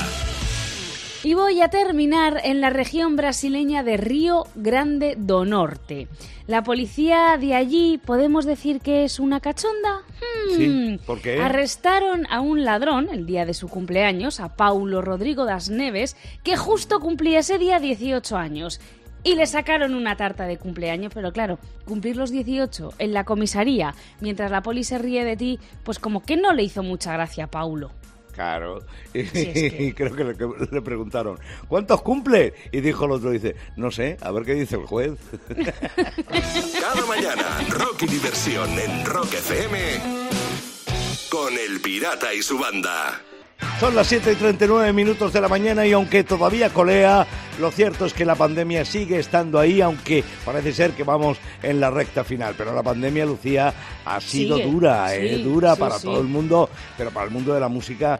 Y 1.23 1.35
voy 1.35 1.61
a 1.61 1.69
terminar 1.69 2.41
en 2.45 2.62
la 2.62 2.71
región 2.71 3.15
brasileña 3.15 3.83
de 3.83 3.99
Río 3.99 4.47
Grande 4.55 5.17
do 5.19 5.45
Norte. 5.45 6.09
La 6.47 6.62
policía 6.62 7.37
de 7.39 7.55
allí, 7.55 7.99
¿podemos 7.99 8.47
decir 8.47 8.81
que 8.81 9.05
es 9.05 9.21
una 9.21 9.39
cachonda? 9.41 9.99
Hmm. 9.99 10.57
Sí, 10.57 11.00
¿por 11.05 11.21
qué? 11.21 11.39
Arrestaron 11.39 12.27
a 12.31 12.41
un 12.41 12.65
ladrón 12.65 13.11
el 13.12 13.27
día 13.27 13.45
de 13.45 13.53
su 13.53 13.69
cumpleaños, 13.69 14.41
a 14.41 14.57
Paulo 14.57 15.03
Rodrigo 15.03 15.45
das 15.45 15.69
Neves, 15.69 16.17
que 16.43 16.57
justo 16.57 17.00
cumplía 17.00 17.41
ese 17.41 17.59
día 17.59 17.81
18 17.81 18.39
años. 18.39 18.81
Y 19.23 19.35
le 19.35 19.47
sacaron 19.47 19.95
una 19.95 20.17
tarta 20.17 20.47
de 20.47 20.57
cumpleaños, 20.57 21.12
pero 21.15 21.35
claro, 21.35 21.59
cumplir 21.85 22.17
los 22.17 22.31
18 22.31 22.95
en 22.99 23.12
la 23.12 23.25
comisaría 23.25 23.95
mientras 24.21 24.50
la 24.50 24.62
poli 24.62 24.85
se 24.85 24.97
ríe 24.97 25.27
de 25.27 25.37
ti, 25.37 25.59
pues 25.85 25.99
como 25.99 26.23
que 26.23 26.39
no 26.39 26.55
le 26.55 26.62
hizo 26.62 26.83
mucha 26.83 27.12
gracia 27.12 27.45
a 27.45 27.50
Paulo. 27.50 27.91
Claro. 28.32 28.82
Y 29.14 29.20
es 29.20 29.32
que- 29.32 29.94
creo 29.96 30.14
que 30.14 30.25
le, 30.25 30.37
que 30.37 30.46
le 30.70 30.82
preguntaron, 30.82 31.38
¿cuántos 31.68 32.00
cumple? 32.02 32.54
Y 32.72 32.80
dijo 32.80 33.04
el 33.06 33.12
otro, 33.12 33.30
dice, 33.30 33.56
no 33.76 33.90
sé, 33.90 34.16
a 34.20 34.30
ver 34.30 34.44
qué 34.44 34.54
dice 34.54 34.76
el 34.76 34.87
juez. 34.87 35.12
Cada 36.80 37.06
mañana, 37.06 37.44
rock 37.70 38.02
y 38.02 38.06
diversión 38.06 38.68
en 38.78 39.04
Rock 39.04 39.34
FM. 39.34 39.78
Con 41.30 41.52
el 41.54 41.80
Pirata 41.80 42.32
y 42.34 42.42
su 42.42 42.58
banda. 42.58 43.20
Son 43.78 43.94
las 43.94 44.06
7 44.06 44.32
y 44.32 44.37
39 44.37 44.92
minutos 44.92 45.32
de 45.32 45.40
la 45.40 45.49
mañana 45.49 45.87
y 45.87 45.92
aunque 45.92 46.25
todavía 46.25 46.70
colea, 46.70 47.26
lo 47.61 47.71
cierto 47.71 48.07
es 48.07 48.12
que 48.12 48.25
la 48.25 48.35
pandemia 48.35 48.85
sigue 48.85 49.19
estando 49.19 49.59
ahí, 49.59 49.81
aunque 49.81 50.25
parece 50.45 50.73
ser 50.73 50.93
que 50.93 51.05
vamos 51.05 51.38
en 51.62 51.79
la 51.81 51.90
recta 51.90 52.25
final. 52.25 52.55
Pero 52.57 52.75
la 52.75 52.83
pandemia, 52.83 53.26
Lucía, 53.26 53.73
ha 54.05 54.21
sido 54.21 54.57
Sigue, 54.57 54.71
dura, 54.71 55.14
¿eh? 55.14 55.37
sí, 55.37 55.43
dura 55.43 55.75
sí, 55.75 55.81
para 55.81 55.99
sí. 55.99 56.07
todo 56.07 56.21
el 56.21 56.26
mundo, 56.26 56.69
pero 56.97 57.11
para 57.11 57.26
el 57.26 57.33
mundo 57.33 57.55
de 57.55 57.61
la 57.61 57.69
música 57.69 58.19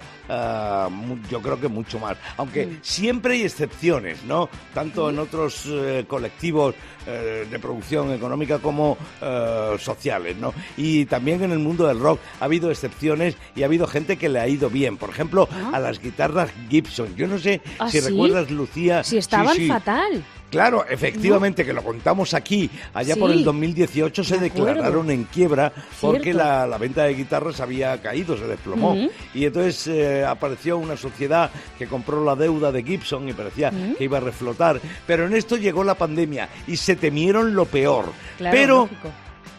mu- 0.91 1.19
yo 1.31 1.41
creo 1.43 1.61
que 1.61 1.69
mucho 1.69 1.99
más. 1.99 2.17
Aunque 2.37 2.67
Mm. 2.67 2.79
siempre 2.83 3.35
hay 3.35 3.43
excepciones, 3.43 4.23
¿no? 4.25 4.49
Tanto 4.75 5.11
en 5.11 5.19
otros 5.19 5.65
eh, 5.67 6.05
colectivos 6.07 6.75
eh, 7.07 7.47
de 7.51 7.59
producción 7.59 8.13
económica 8.13 8.59
como 8.59 8.97
eh, 9.23 9.77
sociales, 9.79 10.37
¿no? 10.37 10.53
Y 10.77 11.07
también 11.07 11.43
en 11.43 11.51
el 11.53 11.59
mundo 11.59 11.87
del 11.87 11.99
rock 11.99 12.21
ha 12.41 12.45
habido 12.45 12.71
excepciones 12.71 13.35
y 13.57 13.63
ha 13.63 13.67
habido 13.67 13.87
gente 13.87 14.17
que 14.17 14.29
le 14.29 14.39
ha 14.39 14.47
ido 14.47 14.69
bien. 14.71 14.97
Por 14.99 15.11
ejemplo, 15.11 15.49
Ah. 15.51 15.71
a 15.75 15.81
las 15.81 16.01
guitarras 16.01 16.51
Gibson. 16.69 17.17
Yo 17.17 17.27
no 17.27 17.39
sé 17.39 17.61
¿Ah, 17.79 17.91
si 17.91 18.01
recuerdas, 18.01 18.51
Lucía. 18.51 19.03
Si 19.03 19.17
estaban 19.31 19.55
sí, 19.55 19.63
sí. 19.63 19.69
fatal. 19.69 20.25
Claro, 20.51 20.85
efectivamente, 20.89 21.65
que 21.65 21.73
lo 21.73 21.83
contamos 21.83 22.35
aquí. 22.35 22.69
Allá 22.93 23.15
por 23.15 23.31
el 23.31 23.45
2018 23.45 24.25
se 24.25 24.39
declararon 24.39 25.09
en 25.11 25.25
quiebra 25.25 25.73
porque 26.01 26.35
la, 26.35 26.67
la 26.67 26.77
venta 26.77 27.05
de 27.05 27.15
guitarras 27.15 27.61
había 27.61 27.97
caído, 28.03 28.37
se 28.37 28.49
desplomó. 28.49 28.97
Y 29.33 29.45
entonces 29.45 29.87
eh, 29.87 30.25
apareció 30.25 30.77
una 30.77 30.97
sociedad 30.97 31.51
que 31.79 31.87
compró 31.87 32.25
la 32.25 32.35
deuda 32.35 32.73
de 32.73 32.83
Gibson 32.83 33.29
y 33.29 33.33
parecía 33.33 33.71
que 33.97 34.03
iba 34.03 34.19
a 34.19 34.21
reflotar. 34.21 34.81
Pero 35.07 35.27
en 35.27 35.35
esto 35.35 35.57
llegó 35.57 35.85
la 35.85 35.95
pandemia 35.95 36.49
y 36.67 36.77
se 36.77 36.97
temieron 36.97 37.55
lo 37.55 37.67
peor. 37.67 38.07
Claro, 38.37 38.57
Pero 38.57 38.77
lógico. 38.79 39.09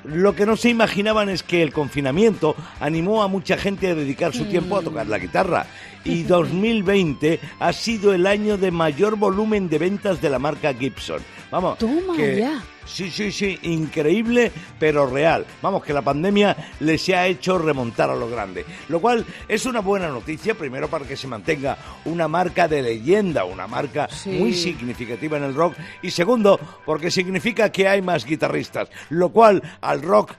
Lo 0.04 0.36
que 0.36 0.46
no 0.46 0.56
se 0.58 0.70
imaginaban 0.70 1.30
es 1.30 1.44
que 1.44 1.62
el 1.62 1.72
confinamiento 1.74 2.56
animó 2.80 3.22
a 3.24 3.28
mucha 3.28 3.58
gente 3.58 3.90
a 3.90 3.96
dedicar 3.96 4.34
su 4.34 4.46
tiempo 4.46 4.76
Mm. 4.76 4.80
a 4.80 4.82
tocar 4.82 5.08
la 5.08 5.20
guitarra. 5.20 5.66
Y 6.04 6.24
2020 6.24 7.40
ha 7.60 7.74
sido 7.74 8.14
el 8.14 8.26
año 8.26 8.58
de 8.58 8.72
mayor 8.72 9.16
volumen 9.18 9.70
de 9.70 9.78
ventas 9.78 10.22
de 10.22 10.30
la 10.30 10.40
marca 10.40 10.74
Gibson. 10.74 11.22
Vamos, 11.52 11.78
Toma 11.78 12.16
que- 12.16 12.40
ya. 12.40 12.64
Sí, 12.86 13.10
sí, 13.10 13.32
sí, 13.32 13.58
increíble, 13.64 14.52
pero 14.80 15.06
real. 15.08 15.46
Vamos, 15.62 15.84
que 15.84 15.94
la 15.94 16.02
pandemia 16.02 16.56
les 16.82 17.08
ha 17.10 17.26
hecho 17.28 17.58
remontar 17.58 18.10
a 18.10 18.16
lo 18.16 18.30
grande. 18.30 18.66
Lo 18.90 19.00
cual 19.00 19.26
es 19.48 19.66
una 19.66 19.80
buena 19.80 20.08
noticia, 20.10 20.56
primero 20.56 20.90
para 20.90 21.06
que 21.06 21.16
se 21.16 21.28
mantenga 21.28 21.78
una 22.06 22.28
marca 22.28 22.68
de 22.68 22.82
leyenda, 22.82 23.46
una 23.46 23.68
marca 23.68 24.08
Sí. 24.10 24.32
muy 24.32 24.54
significativa 24.54 25.38
en 25.38 25.44
el 25.44 25.56
rock. 25.56 25.76
Y 26.02 26.12
segundo, 26.12 26.60
porque 26.86 27.12
significa 27.12 27.72
que 27.72 27.88
hay 27.88 28.02
más 28.02 28.26
guitarristas. 28.26 28.90
Lo 29.10 29.30
cual 29.30 29.62
al 29.82 30.02
rock 30.02 30.34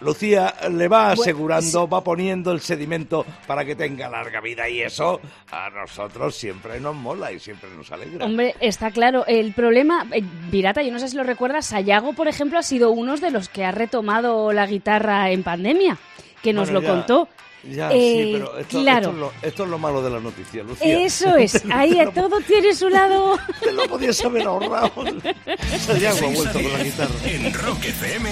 Lucía 0.00 0.54
le 0.70 0.88
va 0.88 1.06
Bueno, 1.08 1.22
asegurando, 1.22 1.88
va 1.88 2.02
poniendo 2.04 2.52
el 2.52 2.60
sedimento 2.60 3.24
para 3.46 3.64
que 3.64 3.74
tenga 3.74 4.08
larga 4.08 4.40
vida 4.40 4.68
y 4.68 4.82
eso 4.82 5.20
a 5.50 5.70
nosotros 5.70 6.34
siempre 6.34 6.80
nos 6.80 6.94
mola 6.94 7.32
y 7.32 7.38
siempre 7.40 7.70
nos 7.76 7.90
alegra. 7.90 8.24
Hombre, 8.24 8.54
está 8.60 8.90
claro. 8.90 9.24
El 9.26 9.52
problema, 9.54 10.06
eh, 10.12 10.22
Pirata, 10.50 10.82
yo 10.82 10.92
no 10.92 10.98
sé 10.98 11.08
si 11.08 11.16
lo 11.16 11.22
recuerdas, 11.24 11.66
Sayago, 11.66 12.12
por 12.12 12.28
ejemplo, 12.28 12.58
ha 12.58 12.62
sido 12.62 12.90
uno 12.90 13.16
de 13.16 13.30
los 13.30 13.48
que 13.48 13.64
ha 13.64 13.70
retomado 13.72 14.52
la 14.52 14.66
guitarra 14.66 15.30
en 15.30 15.42
pandemia, 15.42 15.96
que 16.42 16.52
nos 16.52 16.70
Bueno, 16.70 16.80
lo 16.80 16.86
ya, 16.86 16.92
contó. 16.92 17.28
Ya, 17.70 17.90
Eh, 17.92 18.22
sí, 18.24 18.30
pero 18.34 18.58
esto, 18.58 18.80
claro. 18.80 18.98
esto 18.98 19.10
es 19.10 19.16
lo, 19.16 19.32
esto 19.42 19.64
es 19.64 19.70
lo 19.70 19.78
malo 19.78 20.02
de 20.02 20.10
las 20.10 20.22
noticias, 20.22 20.66
Lucía. 20.66 20.98
Eso 21.02 21.36
es, 21.36 21.62
ahí 21.72 21.98
a 21.98 22.10
todo 22.10 22.40
tiene 22.40 22.74
su 22.74 22.90
lado. 22.90 23.38
Te 23.60 23.72
lo 23.72 23.84
podías 23.88 24.22
haber 24.24 24.46
ahorrado. 24.46 24.92
Sayago 25.78 26.26
ha 26.26 26.30
vuelto 26.34 26.52
con 26.60 26.72
la 26.72 26.78
10, 26.78 26.84
guitarra. 26.84 27.14
En 27.24 27.54
Rock 27.54 27.84
FM. 27.84 28.30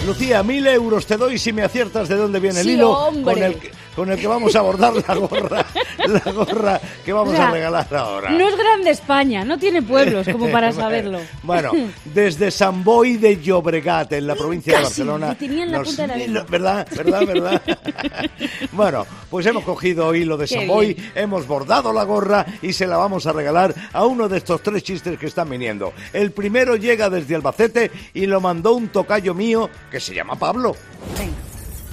Lucía, 0.07 0.43
mil 0.43 0.67
euros 0.67 1.07
te 1.07 1.17
doy 1.17 1.39
si 1.39 1.53
me 1.53 1.63
aciertas 1.63 2.09
de 2.09 2.17
dónde 2.17 2.41
viene 2.41 2.59
el 2.61 2.67
Sí, 2.67 2.73
hilo 2.73 2.91
hombre. 2.91 3.35
con 3.35 3.43
el, 3.43 3.55
que, 3.59 3.71
con 3.95 4.11
el 4.11 4.19
que 4.19 4.27
vamos 4.27 4.55
a 4.57 4.61
abordar 4.61 4.95
la 4.95 5.15
gorra, 5.15 5.67
la 6.07 6.33
gorra 6.33 6.81
que 7.05 7.13
vamos 7.13 7.35
O 7.35 7.37
sea, 7.37 7.49
a 7.49 7.53
regalar 7.53 7.95
ahora. 7.95 8.31
No 8.31 8.49
es 8.49 8.57
grande 8.57 8.91
España, 8.91 9.45
no 9.45 9.59
tiene 9.59 9.83
pueblos 9.83 10.27
como 10.31 10.51
para 10.51 10.73
saberlo. 10.73 11.21
Bueno, 11.43 11.73
desde 12.05 12.51
San 12.51 12.83
Boi 12.85 13.17
de 13.17 13.41
Llobregat, 13.41 14.13
en 14.13 14.27
la 14.27 14.35
provincia 14.35 14.77
de 14.79 14.83
Barcelona. 14.85 15.29
lo 15.29 15.37
tenía 15.37 15.65
en 15.65 15.73
la 15.73 15.83
punta 15.83 16.03
de 16.03 16.09
la 16.09 16.17
lengua. 16.17 16.47
¿Verdad? 16.49 16.89
¿Verdad? 16.97 17.27
¿Verdad? 17.27 17.63
bueno, 18.73 19.07
pues 19.31 19.47
hemos 19.47 19.65
cogido 19.65 20.15
hilo 20.15 20.37
de 20.37 20.47
Qué 20.47 20.55
San 20.57 20.67
Boi, 20.67 20.95
bien. 20.95 21.13
hemos 21.15 21.47
bordado 21.47 21.93
la 21.93 22.05
gorra 22.05 22.47
y 22.63 22.73
se 22.73 22.87
la 22.87 22.97
vamos 22.97 23.27
a 23.27 23.33
regalar 23.33 23.75
a 23.93 24.07
uno 24.07 24.29
de 24.29 24.39
estos 24.39 24.63
tres 24.63 24.83
chistes 24.83 25.19
que 25.19 25.27
están 25.27 25.51
viniendo. 25.51 25.93
El 26.13 26.33
primero 26.33 26.77
llega 26.77 27.11
desde 27.11 27.35
Albacete 27.35 27.91
y 28.15 28.27
lo 28.27 28.41
mandó 28.41 28.75
un 28.75 28.89
tocayo 28.89 29.35
mío 29.35 29.69
que 29.91 30.01
se 30.01 30.15
llama 30.15 30.37
Pablo. 30.37 30.75
Venga. 31.19 31.33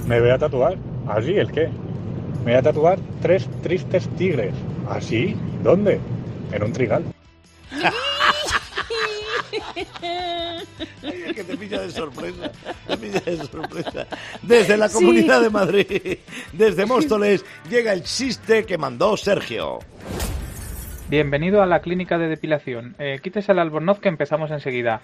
Me 0.06 0.18
voy 0.20 0.30
a 0.30 0.38
tatuar. 0.38 0.76
¿Así 1.08 1.32
el 1.34 1.50
qué? 1.52 1.68
Me 2.44 2.52
voy 2.52 2.54
a 2.54 2.62
tatuar 2.62 2.98
tres 3.20 3.48
tristes 3.62 4.08
tigres. 4.16 4.54
¿Así? 4.88 5.36
¿Dónde? 5.62 6.00
En 6.52 6.62
un 6.62 6.72
trigal. 6.72 7.04
Ay, 11.02 11.22
es 11.26 11.34
que 11.34 11.44
te 11.44 11.56
pilla 11.56 11.80
de 11.80 11.90
sorpresa, 11.90 12.50
te 12.86 12.96
pilla 12.96 13.20
de 13.20 13.36
sorpresa. 13.36 14.06
Desde 14.42 14.76
la 14.76 14.88
Sí. 14.88 14.94
Comunidad 14.94 15.40
de 15.42 15.50
Madrid, 15.50 16.18
desde 16.52 16.86
Móstoles, 16.86 17.44
llega 17.68 17.92
el 17.92 18.02
chiste 18.04 18.64
que 18.64 18.78
mandó 18.78 19.16
Sergio. 19.16 19.78
Bienvenido 21.08 21.62
a 21.62 21.66
la 21.66 21.80
clínica 21.80 22.18
de 22.18 22.28
depilación. 22.28 22.94
Eh, 22.98 23.18
quítese 23.22 23.52
el 23.52 23.58
albornoz 23.58 23.98
que 24.00 24.08
empezamos 24.08 24.50
enseguida. 24.50 25.00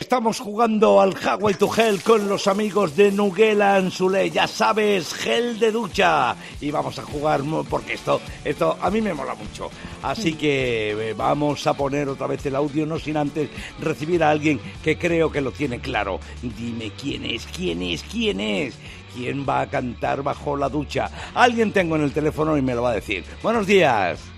Estamos 0.00 0.40
jugando 0.40 1.00
al 1.00 1.14
Hawaii 1.14 1.54
to 1.54 1.70
Hell 1.72 2.02
con 2.02 2.28
los 2.28 2.48
amigos 2.48 2.96
de 2.96 3.12
Nuguela 3.12 3.76
Anzulé. 3.76 4.30
Ya 4.30 4.48
sabes, 4.48 5.14
gel 5.14 5.60
de 5.60 5.70
ducha. 5.70 6.34
Y 6.60 6.72
vamos 6.72 6.98
a 6.98 7.02
jugar 7.02 7.42
porque 7.70 7.94
esto, 7.94 8.20
esto 8.44 8.76
a 8.80 8.90
mí 8.90 9.00
me 9.00 9.14
mola 9.14 9.36
mucho. 9.36 9.70
Así 10.02 10.34
que 10.34 11.10
eh, 11.10 11.14
vamos 11.14 11.64
a 11.68 11.74
poner 11.74 12.08
otra 12.08 12.26
vez 12.26 12.44
el 12.46 12.56
audio, 12.56 12.84
no 12.84 12.98
sin 12.98 13.16
antes 13.16 13.48
recibir 13.80 14.24
a 14.24 14.30
alguien 14.30 14.60
que 14.82 14.98
creo 14.98 15.30
que 15.30 15.40
lo 15.40 15.52
tiene 15.52 15.78
claro. 15.78 16.18
Dime 16.42 16.90
quién 17.00 17.24
es, 17.24 17.46
quién 17.46 17.80
es, 17.82 18.02
quién 18.02 18.40
es. 18.40 18.74
¿Quién 19.14 19.46
va 19.48 19.62
a 19.62 19.70
cantar 19.70 20.22
bajo 20.22 20.56
la 20.56 20.68
ducha? 20.68 21.10
Alguien 21.32 21.72
tengo 21.72 21.96
en 21.96 22.02
el 22.02 22.12
teléfono 22.12 22.58
y 22.58 22.62
me 22.62 22.74
lo 22.74 22.82
va 22.82 22.90
a 22.90 22.94
decir. 22.94 23.24
Buenos 23.42 23.66
días. 23.66 24.35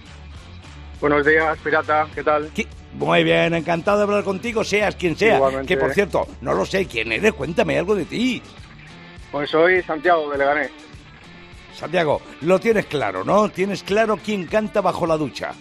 Buenos 1.00 1.24
días, 1.24 1.56
pirata, 1.62 2.08
¿qué 2.12 2.24
tal? 2.24 2.50
¿Qué? 2.52 2.66
Muy 2.94 3.22
bien, 3.22 3.54
encantado 3.54 3.98
de 3.98 4.02
hablar 4.04 4.24
contigo, 4.24 4.64
seas 4.64 4.96
quien 4.96 5.16
sea. 5.16 5.36
Igualmente. 5.36 5.72
Que 5.72 5.80
por 5.80 5.94
cierto, 5.94 6.26
no 6.40 6.54
lo 6.54 6.66
sé 6.66 6.86
quién 6.86 7.12
eres, 7.12 7.32
cuéntame 7.34 7.78
algo 7.78 7.94
de 7.94 8.04
ti. 8.04 8.42
Pues 9.30 9.48
soy 9.50 9.80
Santiago 9.82 10.28
de 10.30 10.38
Leganés. 10.38 10.70
Santiago, 11.72 12.20
lo 12.40 12.58
tienes 12.58 12.86
claro, 12.86 13.22
¿no? 13.22 13.48
Tienes 13.48 13.84
claro 13.84 14.18
quién 14.24 14.46
canta 14.46 14.80
bajo 14.80 15.06
la 15.06 15.16
ducha. 15.16 15.52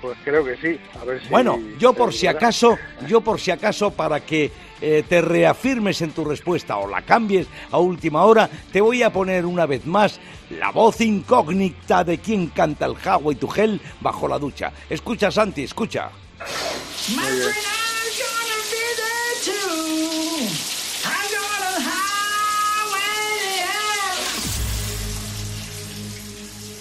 Pues 0.00 0.16
creo 0.24 0.44
que 0.44 0.56
sí. 0.56 0.80
A 1.00 1.04
ver 1.04 1.22
si 1.22 1.28
Bueno, 1.28 1.58
yo 1.78 1.92
por 1.92 2.12
si 2.12 2.26
acaso, 2.26 2.78
yo 3.06 3.20
por 3.20 3.40
si 3.40 3.50
acaso, 3.50 3.90
para 3.90 4.20
que 4.20 4.50
eh, 4.80 5.04
te 5.08 5.20
reafirmes 5.20 6.00
en 6.00 6.12
tu 6.12 6.24
respuesta 6.24 6.78
o 6.78 6.88
la 6.88 7.02
cambies 7.02 7.46
a 7.70 7.78
última 7.78 8.24
hora, 8.24 8.48
te 8.72 8.80
voy 8.80 9.02
a 9.02 9.12
poner 9.12 9.44
una 9.44 9.66
vez 9.66 9.86
más 9.86 10.18
la 10.50 10.70
voz 10.70 11.00
incógnita 11.00 12.02
de 12.02 12.18
quién 12.18 12.48
canta 12.48 12.86
el 12.86 12.96
Hawaii 12.96 13.36
to 13.36 13.48
Hell 13.54 13.80
bajo 14.00 14.26
la 14.26 14.38
ducha. 14.38 14.72
Escucha, 14.88 15.30
Santi, 15.30 15.64
escucha. 15.64 16.10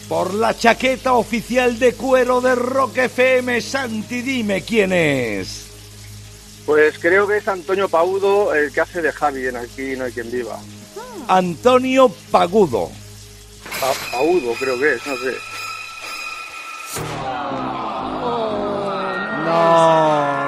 Por 0.09 0.33
la 0.33 0.57
chaqueta 0.57 1.13
oficial 1.13 1.77
de 1.79 1.93
cuero 1.93 2.41
de 2.41 2.55
Rock 2.55 2.97
FM, 2.97 3.61
Santi, 3.61 4.21
dime 4.21 4.63
quién 4.63 4.91
es. 4.91 5.67
Pues 6.65 6.97
creo 6.99 7.27
que 7.27 7.37
es 7.37 7.47
Antonio 7.47 7.87
Paudo 7.87 8.53
el 8.53 8.71
que 8.71 8.81
hace 8.81 9.01
de 9.01 9.11
Javi 9.11 9.47
en 9.47 9.55
Aquí 9.57 9.95
no 9.95 10.05
hay 10.05 10.11
quien 10.11 10.29
viva. 10.31 10.59
Antonio 11.27 12.09
Pagudo. 12.31 12.89
Pa- 13.79 13.93
Paudo 14.11 14.53
creo 14.59 14.79
que 14.79 14.93
es, 14.95 15.05
no 15.07 15.15
sé. 15.17 15.35
No. 19.45 20.38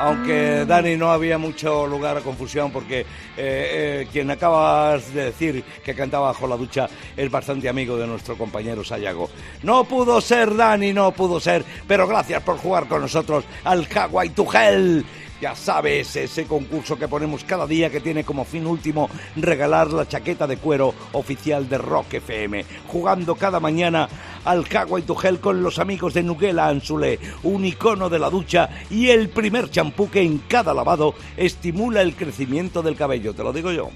Aunque 0.00 0.64
Dani 0.66 0.96
no 0.96 1.12
había 1.12 1.36
mucho 1.36 1.86
lugar 1.86 2.16
a 2.16 2.20
confusión 2.22 2.72
porque 2.72 3.00
eh, 3.00 3.04
eh, 3.36 4.08
quien 4.10 4.30
acabas 4.30 5.12
de 5.12 5.24
decir 5.24 5.62
que 5.84 5.94
cantaba 5.94 6.28
bajo 6.28 6.46
la 6.46 6.56
ducha 6.56 6.88
es 7.14 7.30
bastante 7.30 7.68
amigo 7.68 7.98
de 7.98 8.06
nuestro 8.06 8.36
compañero 8.38 8.82
Sayago. 8.82 9.28
No 9.62 9.84
pudo 9.84 10.22
ser 10.22 10.56
Dani, 10.56 10.94
no 10.94 11.12
pudo 11.12 11.38
ser, 11.38 11.64
pero 11.86 12.06
gracias 12.06 12.42
por 12.42 12.56
jugar 12.56 12.88
con 12.88 13.02
nosotros 13.02 13.44
al 13.62 13.86
Hawaii 13.94 14.30
to 14.30 14.46
Hell. 14.50 15.04
Ya 15.40 15.54
sabes, 15.54 16.16
ese 16.16 16.44
concurso 16.44 16.98
que 16.98 17.08
ponemos 17.08 17.44
cada 17.44 17.66
día 17.66 17.88
que 17.88 18.00
tiene 18.00 18.24
como 18.24 18.44
fin 18.44 18.66
último 18.66 19.08
regalar 19.36 19.90
la 19.90 20.06
chaqueta 20.06 20.46
de 20.46 20.58
cuero 20.58 20.94
oficial 21.12 21.66
de 21.66 21.78
Rock 21.78 22.14
FM. 22.14 22.64
Jugando 22.88 23.34
cada 23.36 23.58
mañana 23.58 24.06
al 24.44 24.66
Hawaii 24.66 25.04
to 25.04 25.16
Hell 25.20 25.40
con 25.40 25.62
los 25.62 25.78
amigos 25.78 26.12
de 26.12 26.22
Nuguela 26.22 26.68
Ansule, 26.68 27.18
un 27.42 27.64
icono 27.64 28.10
de 28.10 28.18
la 28.18 28.28
ducha 28.28 28.68
y 28.90 29.08
el 29.08 29.30
primer 29.30 29.70
champú 29.70 30.10
que 30.10 30.20
en 30.20 30.38
cada 30.46 30.74
lavado 30.74 31.14
estimula 31.38 32.02
el 32.02 32.14
crecimiento 32.14 32.82
del 32.82 32.96
cabello. 32.96 33.32
Te 33.32 33.42
lo 33.42 33.52
digo 33.52 33.72
yo. 33.72 33.88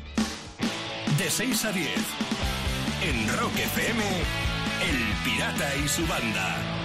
De 1.18 1.30
6 1.30 1.64
a 1.66 1.72
10. 1.72 1.88
En 3.02 3.38
Rock 3.38 3.52
FM, 3.54 4.02
El 4.02 5.30
Pirata 5.30 5.76
y 5.85 5.88
su 5.88 6.07
banda. 6.07 6.84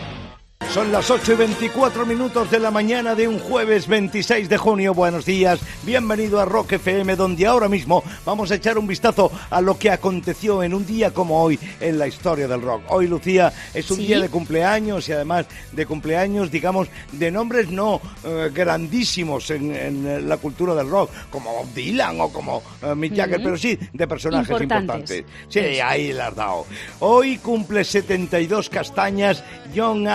Son 0.74 0.92
las 0.92 1.10
8 1.10 1.34
y 1.34 1.36
24 1.36 2.06
minutos 2.06 2.52
de 2.52 2.60
la 2.60 2.70
mañana 2.70 3.16
de 3.16 3.28
un 3.28 3.40
jueves 3.40 3.88
26 3.88 4.48
de 4.50 4.58
junio. 4.58 4.94
Buenos 4.94 5.26
días, 5.26 5.60
bienvenido 5.84 6.40
a 6.40 6.46
Rock 6.46 6.74
FM, 6.74 7.16
donde 7.16 7.48
ahora 7.48 7.68
mismo 7.68 8.04
vamos 8.24 8.52
a 8.52 8.56
echar 8.56 8.78
un 8.78 8.86
vistazo 8.86 9.32
a 9.50 9.62
lo 9.62 9.80
que 9.80 9.90
aconteció 9.90 10.62
en 10.62 10.76
un 10.76 10.86
día 10.86 11.12
como 11.12 11.42
hoy 11.42 11.60
en 11.80 11.98
la 11.98 12.06
historia 12.08 12.48
del 12.48 12.62
rock. 12.62 12.84
Hoy, 12.90 13.08
Lucía, 13.08 13.52
es 13.74 13.90
un 13.90 13.98
Sí. 13.98 14.06
día 14.06 14.20
de 14.20 14.30
cumpleaños 14.30 15.10
y 15.10 15.12
además 15.12 15.48
de 15.72 15.86
cumpleaños, 15.88 16.52
digamos, 16.52 16.88
de 17.14 17.32
nombres 17.32 17.72
no 17.72 18.00
eh, 18.24 18.52
grandísimos 18.54 19.50
en, 19.50 19.76
en, 19.76 20.08
eh, 20.08 20.22
la 20.22 20.38
cultura 20.38 20.76
del 20.76 20.88
rock, 20.88 21.10
como 21.32 21.68
Dylan 21.74 22.22
o 22.22 22.32
como 22.32 22.62
eh, 22.84 22.94
Mick 22.94 23.16
Jagger, 23.16 23.42
pero 23.42 23.58
sí 23.58 23.78
de 23.92 24.08
personajes 24.08 24.50
Importantes. 24.62 25.18
importantes. 25.20 25.26
Sí, 25.74 25.80
ahí 25.80 26.14
la 26.14 26.28
has 26.28 26.36
dado. 26.36 26.68
Hoy 27.00 27.40
cumple 27.40 27.84
72 27.84 28.70
castañas 28.70 29.44
John 29.76 30.08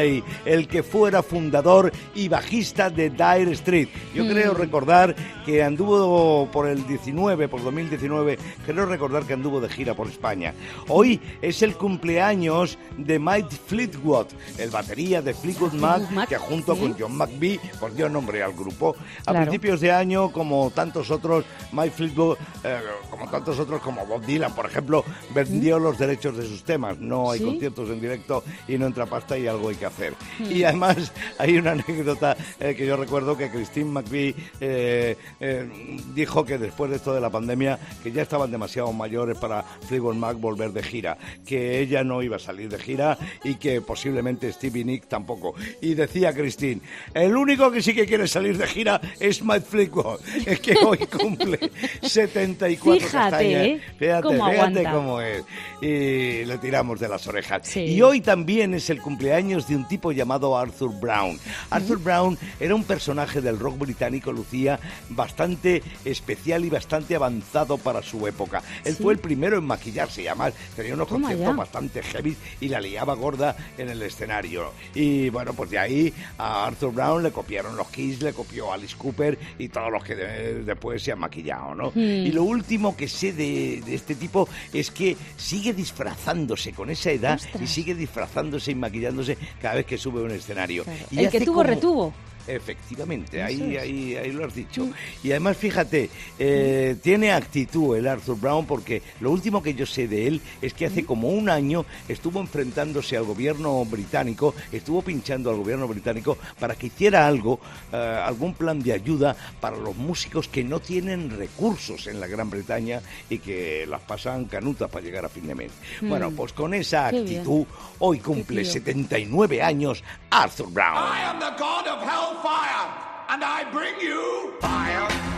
El 0.00 0.68
que 0.68 0.82
fuera 0.82 1.22
fundador 1.22 1.92
y 2.14 2.28
bajista 2.28 2.90
de 2.90 3.10
Dire 3.10 3.52
Street. 3.52 3.88
Yo 4.14 4.24
Mm. 4.24 4.28
creo 4.28 4.54
recordar 4.54 5.14
que 5.44 5.62
anduvo 5.62 6.48
por 6.52 6.68
el 6.68 6.86
19, 6.86 7.48
por 7.48 7.62
2019, 7.62 8.38
creo 8.64 8.86
recordar 8.86 9.24
que 9.24 9.32
anduvo 9.34 9.60
de 9.60 9.68
gira 9.68 9.94
por 9.94 10.08
España. 10.08 10.54
Hoy 10.88 11.20
es 11.42 11.62
el 11.62 11.74
cumpleaños 11.76 12.78
de 12.96 13.18
Mike 13.18 13.48
Fleetwood, 13.66 14.26
el 14.58 14.70
batería 14.70 15.22
de 15.22 15.34
Fleetwood 15.34 15.72
Mac, 15.74 16.10
Mac, 16.10 16.28
que 16.28 16.36
junto 16.36 16.74
sí. 16.74 16.80
con 16.80 16.96
John 16.98 17.16
McVie 17.16 17.60
pues 17.80 17.96
dio 17.96 18.08
nombre 18.08 18.42
al 18.42 18.52
grupo. 18.52 18.94
A 19.20 19.30
Claro. 19.32 19.40
principios 19.42 19.80
de 19.80 19.92
año, 19.92 20.30
como 20.32 20.70
tantos 20.70 21.10
otros, 21.10 21.44
Mike 21.72 21.90
Fleetwood, 21.90 22.36
eh, 22.64 22.78
como 23.10 23.28
tantos 23.30 23.58
otros, 23.58 23.80
como 23.82 24.04
Bob 24.06 24.24
Dylan, 24.24 24.54
por 24.54 24.66
ejemplo, 24.66 25.04
vendió 25.34 25.78
los 25.78 25.98
derechos 25.98 26.36
de 26.36 26.46
sus 26.46 26.62
temas. 26.64 26.98
No 26.98 27.30
hay 27.30 27.38
¿Sí? 27.40 27.44
conciertos 27.44 27.88
en 27.90 28.00
directo 28.00 28.42
y 28.68 28.76
no 28.78 28.86
entra 28.86 29.06
pasta 29.06 29.36
y 29.38 29.46
algo 29.46 29.68
hay 29.68 29.76
que 29.76 29.85
hacer. 29.86 30.14
Y 30.50 30.64
además 30.64 31.12
hay 31.38 31.56
una 31.58 31.72
anécdota 31.72 32.36
eh, 32.60 32.74
que 32.76 32.86
yo 32.86 32.96
recuerdo 32.96 33.36
que 33.36 33.50
Christine 33.50 33.90
McVie 33.90 34.34
eh, 34.60 35.16
eh, 35.40 35.68
dijo 36.14 36.44
que 36.44 36.58
después 36.58 36.90
de 36.90 36.96
esto 36.96 37.14
de 37.14 37.20
la 37.20 37.30
pandemia, 37.30 37.78
que 38.02 38.12
ya 38.12 38.22
estaban 38.22 38.50
demasiado 38.50 38.92
mayores 38.92 39.38
para 39.38 39.62
Fleetwood 39.62 40.14
Mac 40.16 40.36
volver 40.38 40.72
de 40.72 40.82
gira, 40.82 41.16
que 41.46 41.80
ella 41.80 42.04
no 42.04 42.22
iba 42.22 42.36
a 42.36 42.40
salir 42.40 42.68
de 42.68 42.78
gira 42.78 43.18
y 43.44 43.54
que 43.56 43.80
posiblemente 43.80 44.52
Stevie 44.52 44.84
Nick 44.84 45.06
tampoco. 45.08 45.54
Y 45.80 45.94
decía 45.94 46.32
Christine, 46.34 46.80
el 47.14 47.36
único 47.36 47.70
que 47.70 47.82
sí 47.82 47.94
que 47.94 48.06
quiere 48.06 48.26
salir 48.28 48.56
de 48.58 48.66
gira 48.66 49.00
es 49.20 49.42
Mike 49.42 49.66
Fleetwood, 49.68 50.20
es 50.46 50.60
que 50.60 50.74
hoy 50.84 50.98
cumple 50.98 51.58
74 52.02 52.94
Fíjate, 53.00 53.12
castañas. 53.12 53.66
¿eh? 53.66 53.80
Fíjate, 53.98 54.22
Cómo 54.22 54.34
fíjate 54.50 54.56
aguanta. 54.58 54.92
cómo 54.92 55.20
es. 55.20 55.44
Y 55.80 56.44
le 56.44 56.58
tiramos 56.58 56.98
de 57.00 57.08
las 57.08 57.26
orejas. 57.26 57.62
Sí. 57.66 57.80
Y 57.80 58.02
hoy 58.02 58.20
también 58.20 58.74
es 58.74 58.90
el 58.90 59.00
cumpleaños 59.00 59.68
de 59.68 59.75
un 59.76 59.86
tipo 59.88 60.12
llamado 60.12 60.56
Arthur 60.56 60.92
Brown. 61.00 61.38
Arthur 61.70 61.98
Brown 61.98 62.38
era 62.60 62.74
un 62.74 62.84
personaje 62.84 63.40
del 63.40 63.58
rock 63.58 63.78
británico, 63.78 64.32
Lucía, 64.32 64.78
bastante 65.10 65.82
especial 66.04 66.64
y 66.64 66.70
bastante 66.70 67.14
avanzado 67.16 67.78
para 67.78 68.02
su 68.02 68.26
época. 68.26 68.62
Él 68.84 68.94
Sí. 68.96 69.02
fue 69.02 69.12
el 69.12 69.18
primero 69.18 69.58
en 69.58 69.64
maquillarse 69.64 70.22
y 70.22 70.26
además 70.28 70.54
tenía 70.74 70.94
unos 70.94 71.08
conciertos 71.08 71.56
bastante 71.56 72.02
heavy 72.02 72.36
y 72.60 72.68
la 72.68 72.80
liaba 72.80 73.14
gorda 73.14 73.56
en 73.78 73.88
el 73.88 74.02
escenario. 74.02 74.72
Y 74.94 75.28
bueno, 75.30 75.52
pues 75.54 75.70
de 75.70 75.78
ahí 75.78 76.14
a 76.38 76.66
Arthur 76.66 76.92
Brown 76.92 77.22
le 77.22 77.30
copiaron 77.30 77.76
los 77.76 77.88
Kiss, 77.88 78.22
le 78.22 78.32
copió 78.32 78.72
Alice 78.72 78.96
Cooper 78.96 79.38
y 79.58 79.68
todos 79.68 79.90
los 79.92 80.02
que 80.04 80.14
de- 80.16 80.64
después 80.64 81.02
se 81.02 81.12
han 81.12 81.18
maquillado, 81.18 81.74
¿no? 81.74 81.90
Hmm. 81.94 81.98
Y 82.26 82.32
lo 82.32 82.42
último 82.44 82.96
que 82.96 83.08
sé 83.08 83.32
de, 83.32 83.82
de 83.84 83.94
este 83.94 84.14
tipo 84.14 84.48
es 84.72 84.90
que 84.90 85.16
sigue 85.36 85.72
disfrazándose 85.72 86.72
con 86.72 86.90
esa 86.90 87.10
edad 87.10 87.34
Ostras. 87.36 87.62
y 87.62 87.66
sigue 87.66 87.94
disfrazándose 87.94 88.70
y 88.72 88.74
maquillándose 88.74 89.36
cada 89.66 89.74
vez 89.78 89.86
que 89.86 89.98
sube 89.98 90.20
a 90.20 90.22
un 90.24 90.30
escenario. 90.30 90.84
Claro. 90.84 91.06
Y 91.10 91.18
El 91.24 91.28
que 91.28 91.40
tuvo, 91.40 91.56
como- 91.56 91.62
retuvo. 91.64 92.14
Efectivamente, 92.46 93.42
ahí, 93.42 93.76
ahí, 93.76 94.16
ahí 94.16 94.32
lo 94.32 94.44
has 94.46 94.54
dicho. 94.54 94.88
Y 95.22 95.30
además, 95.30 95.56
fíjate, 95.56 96.08
eh, 96.38 96.96
tiene 97.02 97.32
actitud 97.32 97.96
el 97.96 98.06
Arthur 98.06 98.38
Brown 98.38 98.66
porque 98.66 99.02
lo 99.20 99.30
último 99.30 99.62
que 99.62 99.74
yo 99.74 99.86
sé 99.86 100.08
de 100.08 100.26
él 100.26 100.40
es 100.62 100.74
que 100.74 100.86
hace 100.86 101.04
como 101.04 101.28
un 101.28 101.48
año 101.48 101.84
estuvo 102.08 102.40
enfrentándose 102.40 103.16
al 103.16 103.24
gobierno 103.24 103.84
británico, 103.84 104.54
estuvo 104.70 105.02
pinchando 105.02 105.50
al 105.50 105.56
gobierno 105.56 105.88
británico 105.88 106.38
para 106.58 106.74
que 106.74 106.86
hiciera 106.86 107.26
algo, 107.26 107.60
eh, 107.92 107.96
algún 107.96 108.54
plan 108.54 108.80
de 108.80 108.92
ayuda 108.92 109.36
para 109.60 109.76
los 109.76 109.96
músicos 109.96 110.48
que 110.48 110.64
no 110.64 110.80
tienen 110.80 111.36
recursos 111.36 112.06
en 112.06 112.20
la 112.20 112.26
Gran 112.26 112.50
Bretaña 112.50 113.00
y 113.28 113.38
que 113.38 113.86
las 113.86 114.00
pasan 114.02 114.46
canutas 114.46 114.90
para 114.90 115.04
llegar 115.04 115.24
a 115.24 115.28
fin 115.28 115.46
de 115.46 115.54
mes. 115.54 115.72
Mm. 116.00 116.08
Bueno, 116.08 116.30
pues 116.30 116.52
con 116.52 116.74
esa 116.74 117.08
actitud, 117.08 117.66
hoy 117.98 118.20
cumple 118.20 118.62
tío. 118.62 118.72
79 118.72 119.62
años 119.62 120.02
Arthur 120.30 120.68
Brown. 120.70 120.96
I 120.96 121.20
am 121.22 121.38
the 121.38 121.52
god 121.58 121.86
of 121.86 122.06
hellfire, 122.36 122.92
and 123.28 123.42
I 123.44 123.64
bring 123.70 124.00
you 124.00 124.52
fire. 124.60 125.35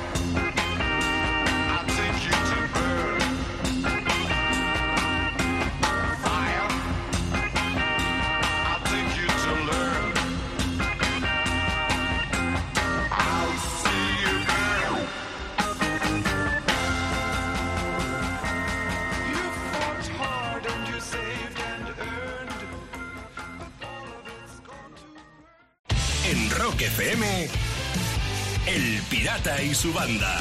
Rock 26.79 26.87
FM, 26.87 27.27
El 28.69 29.03
Pirata 29.11 29.61
y 29.63 29.75
su 29.75 29.93
banda. 29.93 30.37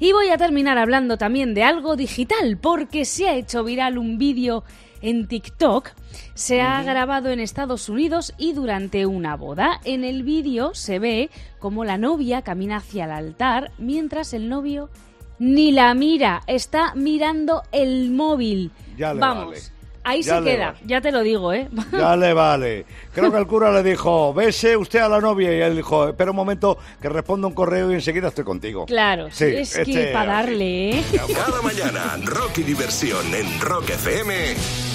Y 0.00 0.12
voy 0.12 0.30
a 0.30 0.36
terminar 0.36 0.78
hablando 0.78 1.16
también 1.16 1.54
de 1.54 1.62
algo 1.62 1.94
digital, 1.94 2.58
porque 2.60 3.04
se 3.04 3.28
ha 3.28 3.36
hecho 3.36 3.62
viral 3.62 3.98
un 3.98 4.18
vídeo 4.18 4.64
en 5.00 5.28
TikTok. 5.28 5.90
Se 6.34 6.60
ha 6.60 6.82
grabado 6.82 7.30
en 7.30 7.38
Estados 7.38 7.88
Unidos 7.88 8.34
y 8.36 8.52
durante 8.52 9.06
una 9.06 9.36
boda. 9.36 9.80
En 9.84 10.02
el 10.02 10.24
vídeo 10.24 10.74
se 10.74 10.98
ve 10.98 11.30
como 11.60 11.84
la 11.84 11.96
novia 11.96 12.42
camina 12.42 12.78
hacia 12.78 13.04
el 13.04 13.12
altar 13.12 13.70
mientras 13.78 14.32
el 14.32 14.48
novio 14.48 14.90
ni 15.38 15.70
la 15.70 15.94
mira, 15.94 16.42
está 16.48 16.96
mirando 16.96 17.62
el 17.70 18.10
móvil. 18.10 18.72
Ya 18.96 19.14
le 19.14 19.20
Vamos, 19.20 19.46
vale. 19.46 19.77
Ahí 20.08 20.22
Ya 20.22 20.38
se 20.38 20.44
queda, 20.44 20.66
vale. 20.72 20.78
ya 20.86 21.00
te 21.00 21.12
lo 21.12 21.22
digo, 21.22 21.52
¿eh? 21.52 21.68
Ya 21.92 22.16
le 22.16 22.32
vale. 22.32 22.84
Creo 23.14 23.30
que 23.32 23.38
el 23.38 23.46
cura 23.46 23.70
le 23.72 23.82
dijo, 23.82 24.32
bese 24.34 24.76
usted 24.76 25.00
a 25.00 25.08
la 25.08 25.20
novia. 25.20 25.56
Y 25.56 25.60
él 25.60 25.76
dijo, 25.76 26.08
espera 26.08 26.30
un 26.30 26.36
momento 26.36 26.78
que 27.00 27.08
responda 27.08 27.46
un 27.46 27.54
correo 27.54 27.90
y 27.90 27.94
enseguida 27.94 28.28
estoy 28.28 28.44
contigo. 28.44 28.86
Claro, 28.86 29.28
Sí, 29.30 29.44
es 29.44 29.74
que 29.74 29.82
este, 29.82 30.12
para 30.12 30.32
darle, 30.34 30.98
¿eh? 30.98 31.04
Cada 31.34 31.62
mañana, 31.62 32.16
Rock 32.24 32.58
y 32.58 32.62
diversión 32.62 33.34
en 33.34 33.60
Rock 33.60 33.90
FM 33.90 34.87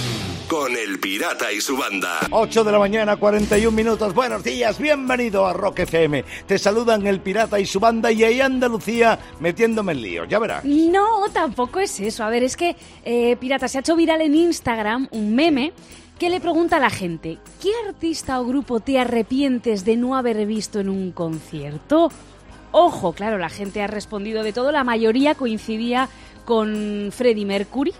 con 0.54 0.78
El 0.78 1.00
Pirata 1.00 1.52
y 1.52 1.60
su 1.60 1.76
banda. 1.76 2.20
8 2.30 2.64
de 2.64 2.72
la 2.72 2.78
mañana, 2.78 3.16
41 3.16 3.76
minutos. 3.76 4.14
Buenos 4.14 4.44
días, 4.44 4.78
bienvenido 4.78 5.48
a 5.48 5.54
Rock 5.54 5.80
FM. 5.80 6.24
Te 6.46 6.60
saludan 6.60 7.08
el 7.08 7.22
pirata 7.22 7.60
y 7.60 7.66
su 7.66 7.80
banda 7.80 8.12
y 8.12 8.24
ahí 8.24 8.40
Andalucía 8.40 9.18
metiéndome 9.40 9.94
en 9.94 10.02
lío. 10.04 10.26
Ya 10.26 10.38
verás. 10.38 10.64
No, 10.64 11.28
tampoco 11.34 11.80
es 11.80 12.00
eso. 12.00 12.24
A 12.24 12.30
ver, 12.30 12.44
es 12.44 12.56
que 12.56 12.76
eh, 13.04 13.36
Pirata 13.38 13.68
se 13.68 13.80
ha 13.80 13.82
hecho 13.82 13.96
viral 13.96 14.22
en 14.22 14.36
Instagram 14.36 15.08
un 15.10 15.34
meme 15.34 15.74
que 16.20 16.30
le 16.30 16.40
pregunta 16.40 16.78
a 16.78 16.80
la 16.80 16.92
gente, 16.92 17.40
¿qué 17.60 17.72
artista 17.88 18.40
o 18.40 18.46
grupo 18.46 18.80
te 18.80 19.00
arrepientes 19.00 19.84
de 19.86 19.98
no 19.98 20.16
haber 20.16 20.46
visto 20.46 20.80
en 20.80 20.90
un 20.90 21.14
concierto? 21.14 22.12
Ojo, 22.72 23.14
claro, 23.14 23.40
la 23.40 23.50
gente 23.50 23.82
ha 23.82 23.88
respondido 23.88 24.44
de 24.44 24.54
todo, 24.54 24.72
la 24.72 24.84
mayoría 24.84 25.34
coincidía 25.34 26.10
con 26.46 27.10
Freddie 27.12 27.48
Mercury. 27.48 27.94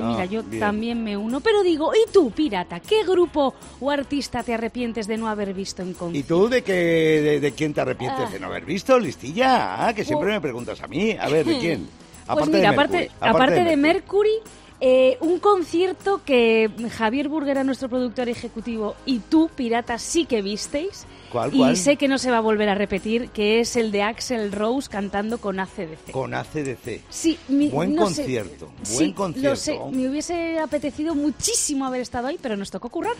Que 0.00 0.04
Ah, 0.04 0.10
mira, 0.10 0.24
yo 0.26 0.42
bien. 0.42 0.60
también 0.60 1.02
me 1.02 1.16
uno. 1.16 1.40
Pero 1.40 1.62
digo, 1.62 1.92
¿y 1.94 2.10
tú, 2.12 2.30
pirata? 2.30 2.80
¿Qué 2.80 3.04
grupo 3.04 3.54
o 3.80 3.90
artista 3.90 4.42
te 4.42 4.54
arrepientes 4.54 5.06
de 5.06 5.16
no 5.16 5.28
haber 5.28 5.52
visto 5.54 5.82
en 5.82 5.90
¿Y 5.90 5.94
concierto? 5.94 6.28
tú 6.36 6.48
de, 6.48 6.62
qué, 6.62 6.72
de, 6.72 7.40
de 7.40 7.52
quién 7.52 7.74
te 7.74 7.80
arrepientes 7.80 8.26
Ah. 8.28 8.30
de 8.32 8.40
no 8.40 8.46
haber 8.46 8.64
visto, 8.64 8.98
listilla? 8.98 9.86
Ah, 9.86 9.92
que 9.94 10.04
siempre 10.04 10.30
me 10.30 10.40
preguntas 10.40 10.80
a 10.82 10.86
mí. 10.86 11.16
A 11.18 11.28
ver, 11.28 11.44
¿de 11.46 11.58
quién? 11.58 11.88
Pues 12.28 12.46
de 12.46 12.58
mira, 12.58 12.72
Mercury, 12.72 13.06
aparte, 13.06 13.10
aparte 13.20 13.54
de 13.64 13.76
Mercury. 13.76 14.28
Mercury, 14.30 14.52
eh, 14.80 15.16
un 15.22 15.38
concierto 15.38 16.20
que 16.24 16.70
Javier 16.96 17.28
Burguera, 17.28 17.64
nuestro 17.64 17.88
productor 17.88 18.28
ejecutivo, 18.28 18.94
y 19.06 19.18
tú, 19.20 19.50
Pirata, 19.56 19.98
sí 19.98 20.26
que 20.26 20.42
visteis. 20.42 21.06
¿Cuál, 21.30 21.54
y 21.54 21.76
sé 21.76 21.96
que 21.96 22.08
no 22.08 22.18
se 22.18 22.30
va 22.30 22.38
a 22.38 22.40
volver 22.40 22.68
a 22.68 22.74
repetir, 22.74 23.28
que 23.30 23.60
es 23.60 23.76
el 23.76 23.90
de 23.92 24.02
Axel 24.02 24.52
Rose 24.52 24.88
cantando 24.88 25.38
con 25.38 25.60
ACDC. 25.60 26.10
Con 26.10 26.34
ACDC. 26.34 27.02
Sí, 27.08 27.38
mi- 27.48 27.68
Buen 27.68 27.94
no 27.94 28.08
sé- 28.08 28.22
concierto, 28.22 28.70
sí, 28.82 28.94
buen 28.96 29.08
Lo 29.10 29.14
concierto. 29.16 29.56
sé, 29.56 29.78
me 29.92 30.08
hubiese 30.08 30.58
apetecido 30.58 31.14
muchísimo 31.14 31.84
haber 31.86 32.00
estado 32.00 32.28
ahí, 32.28 32.38
pero 32.40 32.56
nos 32.56 32.70
tocó 32.70 32.88
currar. 32.88 33.14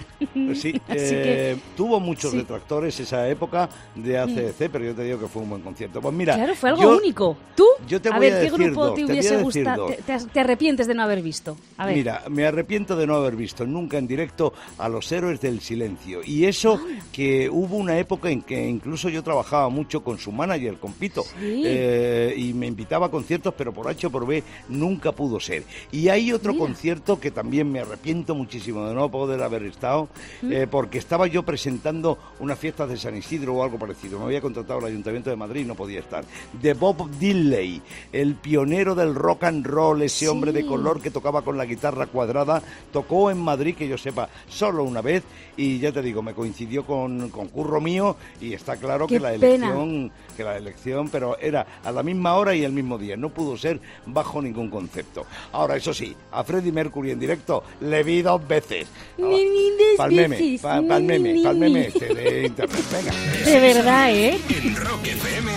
Sí, 0.55 0.81
Así 0.88 1.14
eh, 1.14 1.57
que, 1.57 1.57
tuvo 1.77 2.01
muchos 2.01 2.31
sí. 2.31 2.37
Mm. 2.37 2.40
detractores 2.40 2.99
esa 3.01 3.29
época 3.29 3.68
de 3.94 4.18
ACDC, 4.18 4.71
pero 4.71 4.85
yo 4.85 4.94
te 4.94 5.05
digo 5.05 5.18
que 5.18 5.27
fue 5.29 5.42
un 5.42 5.51
buen 5.51 5.62
concierto. 5.62 6.01
Pues 6.01 6.14
mira, 6.14 6.35
claro, 6.35 6.55
fue 6.55 6.71
algo 6.71 6.83
yo- 6.83 6.97
único. 6.97 7.37
¿Tú? 7.55 7.66
yo 7.88 8.01
te 8.01 8.09
a 8.09 8.12
voy 8.12 8.21
ver, 8.21 8.35
a 8.35 8.40
¿qué 8.40 8.51
grupo 8.51 8.87
dos, 8.87 8.94
te 8.94 9.03
a 9.03 9.07
hubiese 9.07 9.37
gustado? 9.38 9.87
Te, 9.87 9.97
te- 9.97 10.27
te 10.33 10.40
arrepientes 10.40 10.87
de 10.87 10.94
no 10.94 11.03
haber 11.03 11.23
visto? 11.23 11.57
A 11.77 11.87
ver. 11.87 11.97
Mira, 11.97 12.23
me 12.31 12.47
arrepiento 12.47 12.97
de 12.97 13.07
no 13.07 13.16
haber 13.16 13.35
visto 13.37 13.66
nunca 13.66 13.99
en 13.99 14.07
directo 14.07 14.53
a 14.79 14.88
los 14.88 15.11
héroes 15.12 15.40
del 15.40 15.61
silencio. 15.61 16.21
Y 16.25 16.44
eso 16.44 16.81
que 17.12 17.51
hubo 17.51 17.77
una 17.77 17.97
época 17.98 18.30
en 18.30 18.42
que 18.42 18.68
incluso 18.68 19.08
yo 19.08 19.22
trabajaba 19.22 19.68
mucho 19.68 20.02
con 20.02 20.18
su 20.18 20.32
manager, 20.32 20.78
con 20.78 20.92
Pito, 20.92 21.22
Sí. 21.22 21.62
eh, 21.64 22.34
y 22.37 22.52
me 22.54 22.66
invitaba 22.66 23.06
a 23.06 23.11
conciertos, 23.11 23.54
pero 23.56 23.72
por 23.72 23.88
H 23.88 24.06
o 24.06 24.11
por 24.11 24.26
B 24.26 24.42
nunca 24.68 25.12
pudo 25.12 25.40
ser. 25.40 25.64
Y 25.92 26.08
hay 26.08 26.32
otro 26.32 26.52
Mira. 26.52 26.64
concierto 26.66 27.20
que 27.20 27.30
también 27.30 27.70
me 27.70 27.80
arrepiento 27.80 28.34
muchísimo 28.34 28.87
de 28.87 28.94
no 28.94 29.11
poder 29.11 29.42
haber 29.42 29.62
estado, 29.64 30.08
eh, 30.42 30.66
porque 30.70 30.98
estaba 30.98 31.26
yo 31.26 31.42
presentando 31.44 32.18
unas 32.40 32.58
fiestas 32.58 32.88
de 32.88 32.96
San 32.96 33.16
Isidro 33.16 33.54
o 33.54 33.62
algo 33.62 33.78
parecido. 33.78 34.18
Me 34.18 34.26
había 34.26 34.40
contratado 34.40 34.80
el 34.80 34.87
Ayuntamiento 34.87 35.30
de 35.30 35.37
Madrid 35.37 35.62
y 35.62 35.64
no 35.64 35.74
podía 35.74 36.00
estar. 36.00 36.24
De 36.61 36.74
Bob 36.74 37.11
Dylan, 37.18 37.82
el 38.12 38.34
pionero 38.34 38.94
del 38.94 39.14
rock 39.14 39.44
and 39.44 39.66
roll, 39.66 40.02
ese 40.02 40.28
hombre 40.28 40.52
de 40.52 40.64
color 40.66 41.00
que 41.00 41.11
tocaba 41.11 41.42
con 41.42 41.56
la 41.56 41.64
guitarra 41.64 42.06
cuadrada, 42.06 42.62
tocó 42.92 43.30
en 43.30 43.38
Madrid, 43.38 43.74
que 43.74 43.88
yo 43.88 43.98
sepa, 43.98 44.28
solo 44.48 44.84
una 44.84 45.00
vez, 45.02 45.22
y 45.56 45.78
ya 45.78 45.90
te 45.92 46.02
digo, 46.02 46.22
me 46.22 46.34
coincidió 46.34 46.84
con, 46.87 47.30
con 47.30 47.48
curro 47.48 47.80
mío, 47.90 48.16
y 48.40 48.53
está 48.53 48.77
claro 48.77 49.07
Qué 49.07 49.14
que 49.14 49.20
la 49.20 49.31
pena. 49.33 49.66
elección, 49.68 50.12
que 50.37 50.44
la 50.44 50.57
elección, 50.57 51.09
pero 51.09 51.38
era 51.38 51.66
a 51.85 51.90
la 51.92 52.03
misma 52.03 52.35
hora 52.35 52.55
y 52.55 52.64
el 52.64 52.72
mismo 52.72 52.98
día, 52.98 53.16
no 53.16 53.29
pudo 53.31 53.57
ser 53.57 53.81
bajo 54.07 54.40
ningún 54.42 54.68
concepto. 54.70 55.27
Ahora, 55.53 55.77
eso 55.77 55.92
sí, 55.94 56.14
a 56.33 56.44
Freddie 56.44 56.72
Mercury 56.72 57.11
en 57.12 57.18
directo 57.20 57.62
le 57.81 58.03
vi 58.03 58.22
dos 58.22 58.46
veces. 58.46 58.87
Ni, 59.16 59.44
ni 59.44 59.70
dos 59.70 59.96
Pal 59.96 60.12
meme, 60.12 60.37
veces, 60.37 60.61
pa- 60.61 60.81
ni, 60.81 60.88
pal 60.88 61.03
meme, 61.05 61.33
ni, 61.33 61.42
pal 61.44 61.55
ni. 61.55 61.61
meme 61.61 61.87
este 61.88 62.14
de 62.14 62.46
internet. 62.46 62.85
Venga. 62.92 63.12
De 63.51 63.61
verdad, 63.61 64.11
¿eh? 64.14 64.38
En 64.62 64.77
Rock 64.77 65.07
FM, 65.07 65.51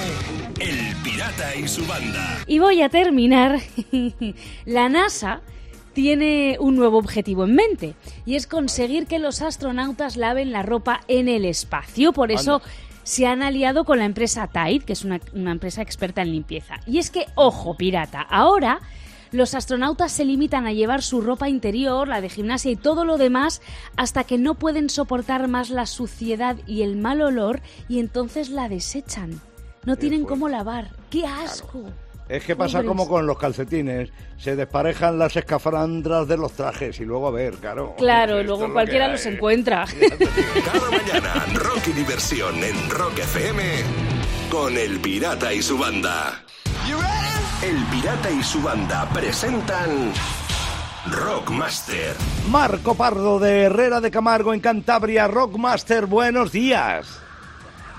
El 0.59 0.95
Pirata 1.03 1.55
y 1.55 1.67
su 1.67 1.85
banda. 1.85 2.39
Y 2.47 2.59
voy 2.59 2.81
a 2.81 2.89
terminar. 2.89 3.59
La 4.65 4.89
NASA 4.89 5.41
tiene 5.93 6.57
un 6.59 6.75
nuevo 6.75 6.97
objetivo 6.97 7.43
en 7.43 7.55
mente 7.55 7.95
y 8.25 8.35
es 8.35 8.47
conseguir 8.47 9.07
que 9.07 9.19
los 9.19 9.41
astronautas 9.41 10.17
laven 10.17 10.51
la 10.51 10.63
ropa 10.63 11.01
en 11.07 11.27
el 11.27 11.45
espacio. 11.45 12.13
Por 12.13 12.31
eso 12.31 12.55
Anda. 12.55 12.67
se 13.03 13.27
han 13.27 13.43
aliado 13.43 13.83
con 13.83 13.99
la 13.99 14.05
empresa 14.05 14.47
Tide, 14.47 14.85
que 14.85 14.93
es 14.93 15.03
una, 15.03 15.19
una 15.33 15.51
empresa 15.51 15.81
experta 15.81 16.21
en 16.21 16.31
limpieza. 16.31 16.79
Y 16.85 16.99
es 16.99 17.09
que, 17.09 17.25
ojo, 17.35 17.75
pirata, 17.75 18.21
ahora 18.21 18.79
los 19.31 19.53
astronautas 19.53 20.11
se 20.11 20.25
limitan 20.25 20.65
a 20.65 20.73
llevar 20.73 21.01
su 21.01 21.21
ropa 21.21 21.47
interior, 21.47 22.07
la 22.07 22.19
de 22.19 22.29
gimnasia 22.29 22.71
y 22.71 22.75
todo 22.75 23.05
lo 23.05 23.17
demás 23.17 23.61
hasta 23.95 24.25
que 24.25 24.37
no 24.37 24.55
pueden 24.55 24.89
soportar 24.89 25.47
más 25.47 25.69
la 25.69 25.85
suciedad 25.85 26.57
y 26.67 26.81
el 26.81 26.97
mal 26.97 27.21
olor 27.21 27.61
y 27.87 27.99
entonces 27.99 28.49
la 28.49 28.67
desechan. 28.67 29.39
No 29.85 29.95
tienen 29.95 30.25
cómo 30.25 30.49
lavar. 30.49 30.89
¡Qué 31.09 31.25
asco! 31.25 31.85
Es 32.31 32.45
que 32.45 32.55
pasa 32.55 32.81
como 32.85 33.09
con 33.09 33.27
los 33.27 33.37
calcetines, 33.37 34.09
se 34.37 34.55
desparejan 34.55 35.19
las 35.19 35.35
escafandras 35.35 36.29
de 36.29 36.37
los 36.37 36.53
trajes 36.53 36.97
y 37.01 37.03
luego 37.03 37.27
a 37.27 37.31
ver, 37.31 37.55
claro. 37.55 37.93
Claro, 37.97 38.41
luego 38.41 38.67
lo 38.67 38.73
cualquiera 38.73 39.09
los 39.09 39.25
encuentra. 39.25 39.85
Cada 40.65 40.91
mañana, 40.91 41.45
Rock 41.53 41.89
y 41.89 41.91
diversión 41.91 42.63
en 42.63 42.89
Rock 42.89 43.19
FM 43.19 43.63
con 44.49 44.77
El 44.77 45.01
Pirata 45.01 45.53
y 45.53 45.61
su 45.61 45.77
banda. 45.77 46.41
El 47.63 47.83
Pirata 47.91 48.31
y 48.31 48.41
su 48.41 48.61
banda 48.61 49.09
presentan 49.13 50.13
Rockmaster. 51.07 52.15
Marco 52.49 52.95
Pardo 52.95 53.39
de 53.39 53.63
Herrera 53.63 53.99
de 53.99 54.09
Camargo 54.09 54.53
en 54.53 54.61
Cantabria, 54.61 55.27
Rockmaster, 55.27 56.05
buenos 56.05 56.53
días. 56.53 57.19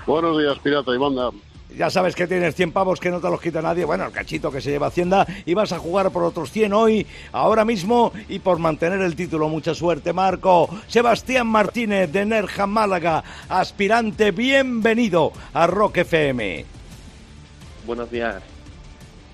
Buenos 0.07 0.39
días, 0.39 0.57
pirata 0.57 0.91
y 0.91 0.97
banda. 0.97 1.29
Ya 1.77 1.89
sabes 1.89 2.15
que 2.15 2.27
tienes 2.27 2.55
100 2.55 2.71
pavos 2.71 2.99
que 2.99 3.09
no 3.09 3.19
te 3.19 3.29
los 3.29 3.41
quita 3.41 3.61
nadie. 3.61 3.83
Bueno, 3.83 4.05
el 4.05 4.11
cachito 4.11 4.51
que 4.51 4.61
se 4.61 4.69
lleva 4.69 4.87
Hacienda. 4.87 5.25
Y 5.45 5.55
vas 5.55 5.71
a 5.71 5.79
jugar 5.79 6.11
por 6.11 6.23
otros 6.23 6.51
100 6.51 6.71
hoy, 6.73 7.07
ahora 7.31 7.65
mismo. 7.65 8.11
Y 8.29 8.39
por 8.39 8.59
mantener 8.59 9.01
el 9.01 9.15
título. 9.15 9.49
Mucha 9.49 9.73
suerte, 9.73 10.13
Marco. 10.13 10.69
Sebastián 10.87 11.47
Martínez 11.47 12.11
de 12.11 12.25
Nerja 12.25 12.67
Málaga. 12.67 13.23
Aspirante, 13.49 14.31
bienvenido 14.31 15.31
a 15.53 15.65
Rock 15.65 15.97
FM. 15.97 16.65
Buenos 17.87 18.11
días. 18.11 18.43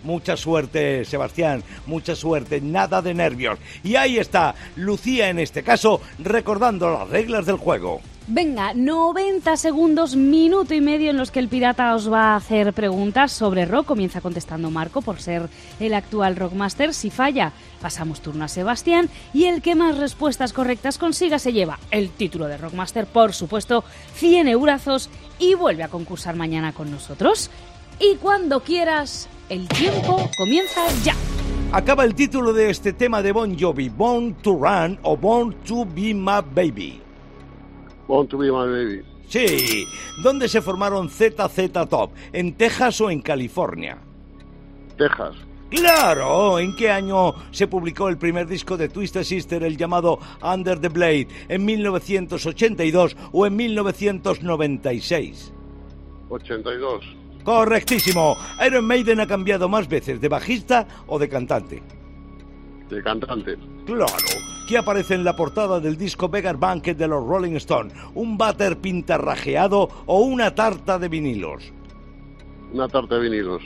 Mucha 0.01 0.37
suerte, 0.37 1.03
Sebastián, 1.03 1.61
mucha 1.85 2.15
suerte, 2.15 2.61
nada 2.61 3.01
de 3.01 3.13
nervios. 3.13 3.59
Y 3.83 3.97
ahí 3.97 4.17
está, 4.17 4.55
Lucía 4.77 5.29
en 5.29 5.39
este 5.39 5.61
caso, 5.61 5.99
recordando 6.19 6.89
las 6.89 7.09
reglas 7.09 7.45
del 7.45 7.57
juego. 7.57 7.99
Venga, 8.31 8.75
90 8.75 9.57
segundos, 9.57 10.15
minuto 10.15 10.75
y 10.75 10.81
medio 10.81 11.09
en 11.09 11.17
los 11.17 11.31
que 11.31 11.39
el 11.39 11.47
pirata 11.47 11.95
os 11.95 12.13
va 12.13 12.33
a 12.33 12.35
hacer 12.35 12.73
preguntas 12.73 13.31
sobre 13.31 13.65
rock. 13.65 13.87
Comienza 13.87 14.21
contestando 14.21 14.69
Marco 14.69 15.01
por 15.01 15.19
ser 15.19 15.49
el 15.79 15.95
actual 15.95 16.35
rockmaster. 16.35 16.93
Si 16.93 17.09
falla, 17.09 17.53
pasamos 17.81 18.21
turno 18.21 18.45
a 18.45 18.47
Sebastián 18.47 19.09
y 19.33 19.45
el 19.45 19.63
que 19.63 19.73
más 19.73 19.97
respuestas 19.97 20.53
correctas 20.53 20.99
consiga 20.99 21.39
se 21.39 21.53
lleva 21.53 21.79
el 21.89 22.11
título 22.11 22.45
de 22.45 22.57
rockmaster, 22.57 23.07
por 23.07 23.33
supuesto, 23.33 23.83
100 24.13 24.47
eurazos 24.49 25.09
y 25.39 25.55
vuelve 25.55 25.81
a 25.81 25.87
concursar 25.87 26.35
mañana 26.35 26.71
con 26.71 26.91
nosotros. 26.91 27.49
Y 27.99 28.17
cuando 28.17 28.59
quieras, 28.59 29.27
el 29.49 29.67
tiempo 29.67 30.29
comienza 30.37 30.81
ya. 31.03 31.15
Acaba 31.71 32.05
el 32.05 32.13
título 32.13 32.53
de 32.53 32.69
este 32.69 32.93
tema 32.93 33.23
de 33.23 33.31
Bon 33.31 33.57
Jovi, 33.57 33.89
Born 33.89 34.35
to 34.35 34.51
Run 34.51 34.99
o 35.01 35.17
Born 35.17 35.55
to 35.65 35.83
Be 35.83 36.13
My 36.13 36.43
Baby. 36.53 37.08
Born 38.09 38.27
to 38.29 38.39
be 38.39 38.51
my 38.51 38.65
baby. 38.65 39.03
Sí, 39.27 39.85
¿dónde 40.23 40.49
se 40.49 40.63
formaron 40.63 41.09
ZZ 41.09 41.71
Top? 41.87 42.09
¿En 42.33 42.55
Texas 42.55 42.99
o 43.01 43.11
en 43.11 43.21
California? 43.21 43.99
Texas. 44.97 45.35
Claro, 45.69 46.57
¿en 46.57 46.75
qué 46.75 46.89
año 46.89 47.35
se 47.51 47.67
publicó 47.67 48.09
el 48.09 48.17
primer 48.17 48.47
disco 48.47 48.77
de 48.77 48.89
Twisted 48.89 49.23
Sister, 49.23 49.61
el 49.61 49.77
llamado 49.77 50.17
Under 50.41 50.79
the 50.79 50.89
Blade? 50.89 51.27
¿En 51.47 51.63
1982 51.63 53.15
o 53.31 53.45
en 53.45 53.55
1996? 53.55 55.53
82. 56.29 57.05
Correctísimo. 57.43 58.35
Iron 58.65 58.85
Maiden 58.85 59.19
ha 59.19 59.27
cambiado 59.27 59.69
más 59.69 59.87
veces 59.87 60.19
de 60.19 60.29
bajista 60.29 60.87
o 61.05 61.19
de 61.19 61.29
cantante. 61.29 61.83
De 62.89 63.03
cantante. 63.03 63.57
Claro. 63.85 64.13
¿Qué 64.67 64.77
aparece 64.77 65.15
en 65.15 65.23
la 65.23 65.35
portada 65.35 65.79
del 65.79 65.97
disco 65.97 66.29
Beggar 66.29 66.57
Banquet 66.57 66.97
de 66.97 67.07
los 67.07 67.25
Rolling 67.25 67.55
Stones? 67.55 67.93
¿Un 68.15 68.37
váter 68.37 68.77
pintarrajeado 68.77 69.89
o 70.05 70.21
una 70.21 70.53
tarta 70.53 70.99
de 70.99 71.07
vinilos? 71.07 71.71
Una 72.73 72.87
tarta 72.87 73.15
de 73.15 73.21
vinilos. 73.29 73.63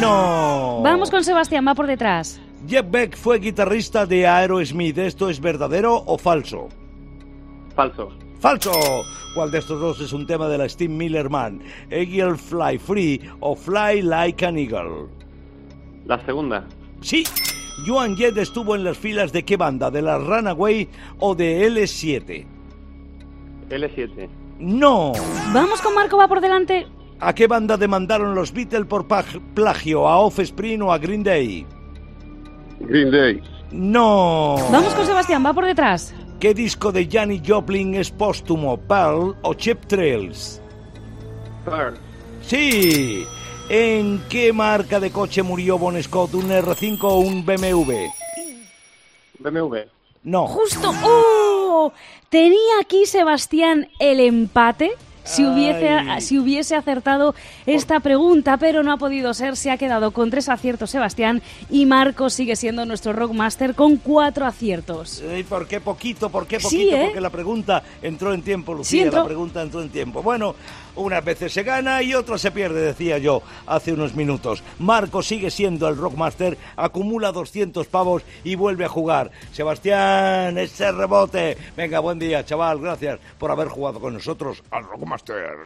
No. 0.00 0.80
Vamos 0.82 1.10
con 1.10 1.24
Sebastián, 1.24 1.66
va 1.66 1.74
por 1.74 1.86
detrás. 1.86 2.40
Jeff 2.68 2.86
Beck 2.90 3.16
fue 3.16 3.38
guitarrista 3.38 4.06
de 4.06 4.26
Aerosmith. 4.26 4.98
¿Esto 4.98 5.30
es 5.30 5.40
verdadero 5.40 6.02
o 6.06 6.18
falso? 6.18 6.68
Falso. 7.74 8.10
¡Falso! 8.40 8.72
¿Cuál 9.34 9.50
de 9.50 9.58
estos 9.58 9.80
dos 9.80 10.00
es 10.00 10.12
un 10.12 10.26
tema 10.26 10.48
de 10.48 10.58
la 10.58 10.68
Steve 10.68 10.92
Miller 10.92 11.28
Man? 11.28 11.60
¿Eagle 11.90 12.36
Fly 12.36 12.78
Free 12.78 13.20
o 13.40 13.54
Fly 13.54 14.02
Like 14.02 14.44
an 14.44 14.58
Eagle? 14.58 15.08
La 16.06 16.24
segunda. 16.24 16.66
Sí. 17.00 17.24
Joan 17.86 18.16
Jett 18.16 18.36
estuvo 18.38 18.74
en 18.74 18.84
las 18.84 18.98
filas 18.98 19.32
de 19.32 19.44
qué 19.44 19.56
banda? 19.56 19.90
¿De 19.90 20.02
la 20.02 20.18
Runaway 20.18 20.88
o 21.18 21.34
de 21.34 21.68
L7? 21.68 22.46
L7. 23.68 24.28
No. 24.58 25.12
Vamos 25.52 25.80
con 25.80 25.94
Marco, 25.94 26.16
va 26.16 26.28
por 26.28 26.40
delante. 26.40 26.86
¿A 27.20 27.34
qué 27.34 27.46
banda 27.46 27.76
demandaron 27.76 28.34
los 28.34 28.52
Beatles 28.52 28.86
por 28.86 29.06
plagio? 29.06 30.08
¿A 30.08 30.18
Offspring 30.20 30.82
o 30.82 30.92
a 30.92 30.98
Green 30.98 31.22
Day? 31.22 31.66
Green 32.80 33.10
Day. 33.10 33.42
No. 33.70 34.56
Vamos 34.70 34.94
con 34.94 35.06
Sebastián, 35.06 35.44
va 35.44 35.52
por 35.52 35.64
detrás. 35.66 36.14
¿Qué 36.40 36.54
disco 36.54 36.90
de 36.90 37.06
Janis 37.10 37.42
Joplin 37.46 37.94
es 37.94 38.10
póstumo? 38.10 38.78
¿Pearl 38.78 39.36
o 39.42 39.54
Chip 39.54 39.84
Trails? 39.86 40.62
Pearl. 41.64 41.94
Sí. 42.42 43.24
¿En 43.72 44.24
qué 44.28 44.52
marca 44.52 44.98
de 44.98 45.12
coche 45.12 45.44
murió 45.44 45.78
Bon 45.78 46.00
Scott? 46.02 46.34
¿Un 46.34 46.48
R5 46.50 46.98
o 47.02 47.18
un 47.18 47.46
BMW? 47.46 48.08
BMW. 49.38 49.76
No. 50.24 50.48
Justo. 50.48 50.92
¡Oh! 51.04 51.92
Tenía 52.28 52.80
aquí 52.82 53.06
Sebastián 53.06 53.88
el 54.00 54.18
empate. 54.18 54.90
Si 55.22 55.44
hubiese, 55.44 56.00
si 56.22 56.38
hubiese 56.38 56.74
acertado 56.74 57.34
esta 57.66 58.00
pregunta, 58.00 58.56
pero 58.56 58.82
no 58.82 58.90
ha 58.90 58.96
podido 58.96 59.32
ser, 59.34 59.54
se 59.54 59.70
ha 59.70 59.76
quedado 59.76 60.10
con 60.12 60.30
tres 60.30 60.48
aciertos 60.48 60.90
Sebastián 60.90 61.42
y 61.68 61.84
Marco 61.86 62.30
sigue 62.30 62.56
siendo 62.56 62.84
nuestro 62.86 63.12
rockmaster 63.12 63.74
con 63.74 63.98
cuatro 63.98 64.46
aciertos. 64.46 65.22
¿Y 65.38 65.42
por 65.44 65.68
qué 65.68 65.78
poquito? 65.80 66.30
¿Por 66.30 66.46
qué 66.48 66.58
Sí, 66.58 66.64
poquito? 66.64 66.96
¿eh? 66.96 67.04
Porque 67.04 67.20
la 67.20 67.30
pregunta 67.30 67.82
entró 68.02 68.32
en 68.32 68.42
tiempo, 68.42 68.72
Sí, 68.72 68.78
Lucía. 68.78 69.02
entró. 69.04 69.18
La 69.20 69.26
pregunta 69.26 69.62
entró 69.62 69.82
en 69.82 69.90
tiempo. 69.90 70.22
Bueno, 70.22 70.56
unas 70.96 71.24
veces 71.24 71.52
se 71.52 71.62
gana 71.62 72.02
y 72.02 72.14
otras 72.14 72.40
se 72.40 72.50
pierde, 72.50 72.80
decía 72.80 73.18
yo 73.18 73.42
hace 73.66 73.92
unos 73.92 74.14
minutos. 74.14 74.62
Marco 74.78 75.22
sigue 75.22 75.50
siendo 75.50 75.88
el 75.88 75.96
Rockmaster, 75.96 76.56
acumula 76.76 77.32
200 77.32 77.86
pavos 77.86 78.22
y 78.44 78.54
vuelve 78.54 78.84
a 78.84 78.88
jugar. 78.88 79.30
Sebastián, 79.52 80.58
ese 80.58 80.92
rebote. 80.92 81.56
Venga, 81.76 82.00
buen 82.00 82.18
día, 82.18 82.44
chaval. 82.44 82.80
Gracias 82.80 83.18
por 83.38 83.50
haber 83.50 83.68
jugado 83.68 84.00
con 84.00 84.14
nosotros 84.14 84.62
al 84.70 84.84
Rockmaster. 84.84 85.64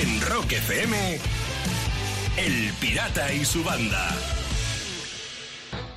En 0.00 0.20
Rock 0.20 0.52
FM, 0.52 1.18
El 2.36 2.72
Pirata 2.80 3.32
y 3.32 3.44
su 3.44 3.64
banda. 3.64 4.14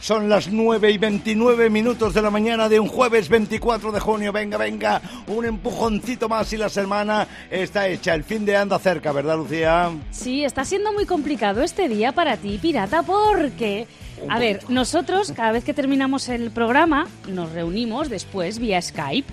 Son 0.01 0.29
las 0.29 0.49
9 0.49 0.91
y 0.91 0.97
29 0.97 1.69
minutos 1.69 2.13
de 2.13 2.21
la 2.21 2.29
mañana 2.29 2.69
de 2.69 2.79
un 2.79 2.87
jueves 2.87 3.27
24 3.27 3.91
de 3.91 3.99
junio. 3.99 4.31
Venga, 4.31 4.57
venga, 4.57 5.01
un 5.27 5.45
empujoncito 5.45 6.29
más 6.29 6.51
y 6.53 6.57
la 6.57 6.69
semana 6.69 7.27
está 7.51 7.87
hecha. 7.89 8.13
El 8.15 8.23
fin 8.23 8.45
de 8.45 8.55
anda 8.55 8.79
cerca, 8.79 9.11
¿verdad, 9.11 9.37
Lucía? 9.37 9.91
Sí, 10.11 10.45
está 10.45 10.63
siendo 10.63 10.93
muy 10.93 11.05
complicado 11.05 11.61
este 11.61 11.89
día 11.89 12.13
para 12.13 12.37
ti, 12.37 12.57
pirata, 12.61 13.03
porque... 13.03 13.87
A 14.27 14.37
ver, 14.37 14.61
nosotros 14.69 15.31
cada 15.33 15.53
vez 15.53 15.63
que 15.63 15.73
terminamos 15.73 16.27
el 16.27 16.51
programa 16.51 17.07
nos 17.27 17.51
reunimos 17.51 18.09
después 18.09 18.59
vía 18.59 18.81
Skype. 18.81 19.31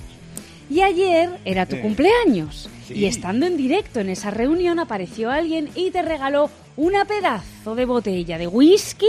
Y 0.69 0.81
ayer 0.81 1.31
era 1.45 1.67
tu 1.67 1.81
cumpleaños. 1.81 2.69
Sí. 2.87 2.95
Y 2.95 3.07
estando 3.07 3.47
en 3.47 3.57
directo 3.57 4.01
en 4.01 4.11
esa 4.11 4.31
reunión 4.31 4.81
apareció 4.81 5.31
alguien 5.31 5.71
y 5.77 5.91
te 5.93 6.03
regaló 6.03 6.51
una 6.77 7.05
pedazo 7.05 7.75
de 7.77 7.85
botella 7.85 8.37
de 8.37 8.49
whisky. 8.49 9.07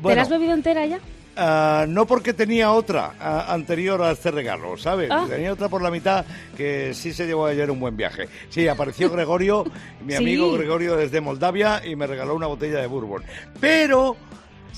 ¿Te 0.00 0.02
Bueno. 0.02 0.16
la 0.16 0.22
has 0.22 0.28
bebido 0.30 0.54
entera 0.54 0.86
ya? 0.86 0.98
Ah, 1.36 1.84
no 1.88 2.06
porque 2.06 2.32
tenía 2.34 2.72
otra 2.72 3.12
ah, 3.20 3.46
anterior 3.48 4.02
a 4.02 4.10
este 4.10 4.30
regalo, 4.30 4.76
¿sabes? 4.76 5.10
Ah. 5.10 5.26
Tenía 5.28 5.52
otra 5.52 5.68
por 5.68 5.80
la 5.80 5.90
mitad 5.90 6.24
que 6.56 6.92
sí 6.92 7.12
se 7.12 7.26
llevó 7.26 7.46
ayer 7.46 7.70
un 7.70 7.78
buen 7.80 7.96
viaje. 7.96 8.28
Sí, 8.48 8.66
apareció 8.68 9.10
Gregorio, 9.12 9.64
mi 10.04 10.12
Sí. 10.12 10.18
amigo 10.18 10.52
Gregorio 10.52 10.96
desde 10.96 11.20
Moldavia, 11.20 11.82
y 11.86 11.96
me 11.96 12.06
regaló 12.06 12.34
una 12.34 12.46
botella 12.46 12.80
de 12.80 12.86
bourbon. 12.86 13.22
Pero 13.60 14.16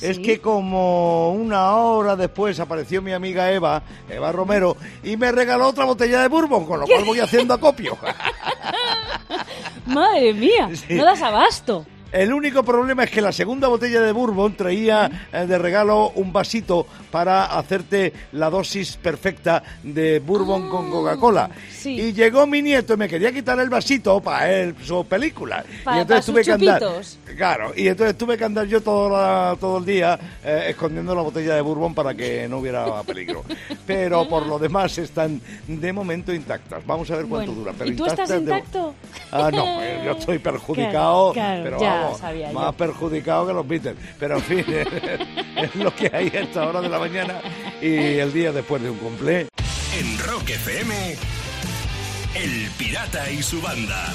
es 0.00 0.16
Sí. 0.16 0.22
que 0.22 0.40
como 0.40 1.32
una 1.32 1.72
hora 1.76 2.16
después 2.16 2.58
apareció 2.60 3.00
mi 3.02 3.12
amiga 3.12 3.50
Eva, 3.50 3.82
Eva 4.08 4.30
Romero, 4.32 4.76
y 5.02 5.16
me 5.16 5.32
regaló 5.32 5.68
otra 5.68 5.84
botella 5.84 6.20
de 6.22 6.28
bourbon, 6.28 6.66
con 6.66 6.80
lo 6.80 6.86
cual 6.86 7.04
voy 7.04 7.20
haciendo 7.20 7.54
acopio. 7.54 7.96
Madre 9.86 10.32
mía, 10.34 10.68
Sí. 10.74 10.94
no 10.94 11.04
das 11.04 11.22
abasto. 11.22 11.86
El 12.12 12.32
único 12.32 12.62
problema 12.62 13.04
es 13.04 13.10
que 13.10 13.22
la 13.22 13.32
segunda 13.32 13.68
botella 13.68 14.02
de 14.02 14.12
bourbon 14.12 14.54
traía 14.54 15.10
eh, 15.32 15.46
de 15.46 15.56
regalo 15.58 16.10
un 16.10 16.30
vasito 16.32 16.86
para 17.10 17.46
hacerte 17.46 18.12
la 18.32 18.50
dosis 18.50 18.98
perfecta 18.98 19.62
de 19.82 20.18
bourbon 20.20 20.68
con 20.68 20.90
Coca-Cola. 20.90 21.48
Ah, 21.50 21.56
sí. 21.70 21.98
Y 21.98 22.12
llegó 22.12 22.46
mi 22.46 22.60
nieto 22.60 22.94
y 22.94 22.96
me 22.98 23.08
quería 23.08 23.32
quitar 23.32 23.58
el 23.60 23.70
vasito 23.70 24.20
para 24.20 24.52
él, 24.52 24.74
su 24.84 25.04
película. 25.06 25.64
Pa- 25.84 25.96
y 25.96 26.00
entonces 26.02 26.26
pa' 26.26 26.32
tuve 26.32 26.40
sus 26.44 26.46
que 26.46 26.52
andar. 26.52 26.80
chupitos. 26.82 27.18
Claro, 27.36 27.72
y 27.74 27.88
entonces 27.88 28.18
tuve 28.18 28.36
que 28.36 28.44
andar 28.44 28.66
yo 28.66 28.82
todo, 28.82 29.08
la- 29.08 29.56
todo 29.58 29.78
el 29.78 29.86
día 29.86 30.18
eh, 30.44 30.66
escondiendo 30.68 31.14
la 31.14 31.22
botella 31.22 31.54
de 31.54 31.62
bourbon 31.62 31.94
para 31.94 32.14
que 32.14 32.46
no 32.46 32.58
hubiera 32.58 33.02
peligro. 33.04 33.42
Pero 33.86 34.28
por 34.28 34.46
lo 34.46 34.58
demás 34.58 34.98
están 34.98 35.40
de 35.66 35.92
momento 35.94 36.32
intactas. 36.32 36.84
Vamos 36.86 37.10
a 37.10 37.16
ver 37.16 37.24
cuánto 37.26 37.52
Bueno, 37.52 37.60
dura. 37.70 37.74
Pero 37.78 37.90
¿Y 37.90 37.96
tú 37.96 38.04
estás 38.04 38.28
intactas 38.30 38.44
de- 38.46 38.56
intacto? 38.58 38.94
Ah, 39.30 39.50
no, 39.50 39.82
eh, 39.82 40.02
yo 40.04 40.12
estoy 40.12 40.38
perjudicado, 40.40 41.32
Claro, 41.32 41.62
pero 41.64 41.80
ya 41.80 42.01
vamos, 42.04 42.18
sabía 42.18 42.52
yo. 42.52 42.58
más 42.58 42.74
perjudicado 42.74 43.46
que 43.46 43.52
los 43.52 43.66
Beatles. 43.66 43.96
Pero 44.18 44.36
en 44.36 44.42
fin, 44.42 44.64
es 45.56 45.74
lo 45.76 45.94
que 45.94 46.10
hay 46.12 46.28
a 46.28 46.40
esta 46.40 46.66
hora 46.66 46.80
de 46.80 46.88
la 46.88 46.98
mañana 46.98 47.40
y 47.80 48.18
el 48.18 48.32
día 48.32 48.52
después 48.52 48.82
de 48.82 48.90
un 48.90 48.98
cumple. 48.98 49.48
En 49.98 50.18
Rock 50.18 50.50
FM, 50.50 51.16
El 52.34 52.70
Pirata 52.78 53.30
y 53.30 53.42
su 53.42 53.60
banda. 53.60 54.12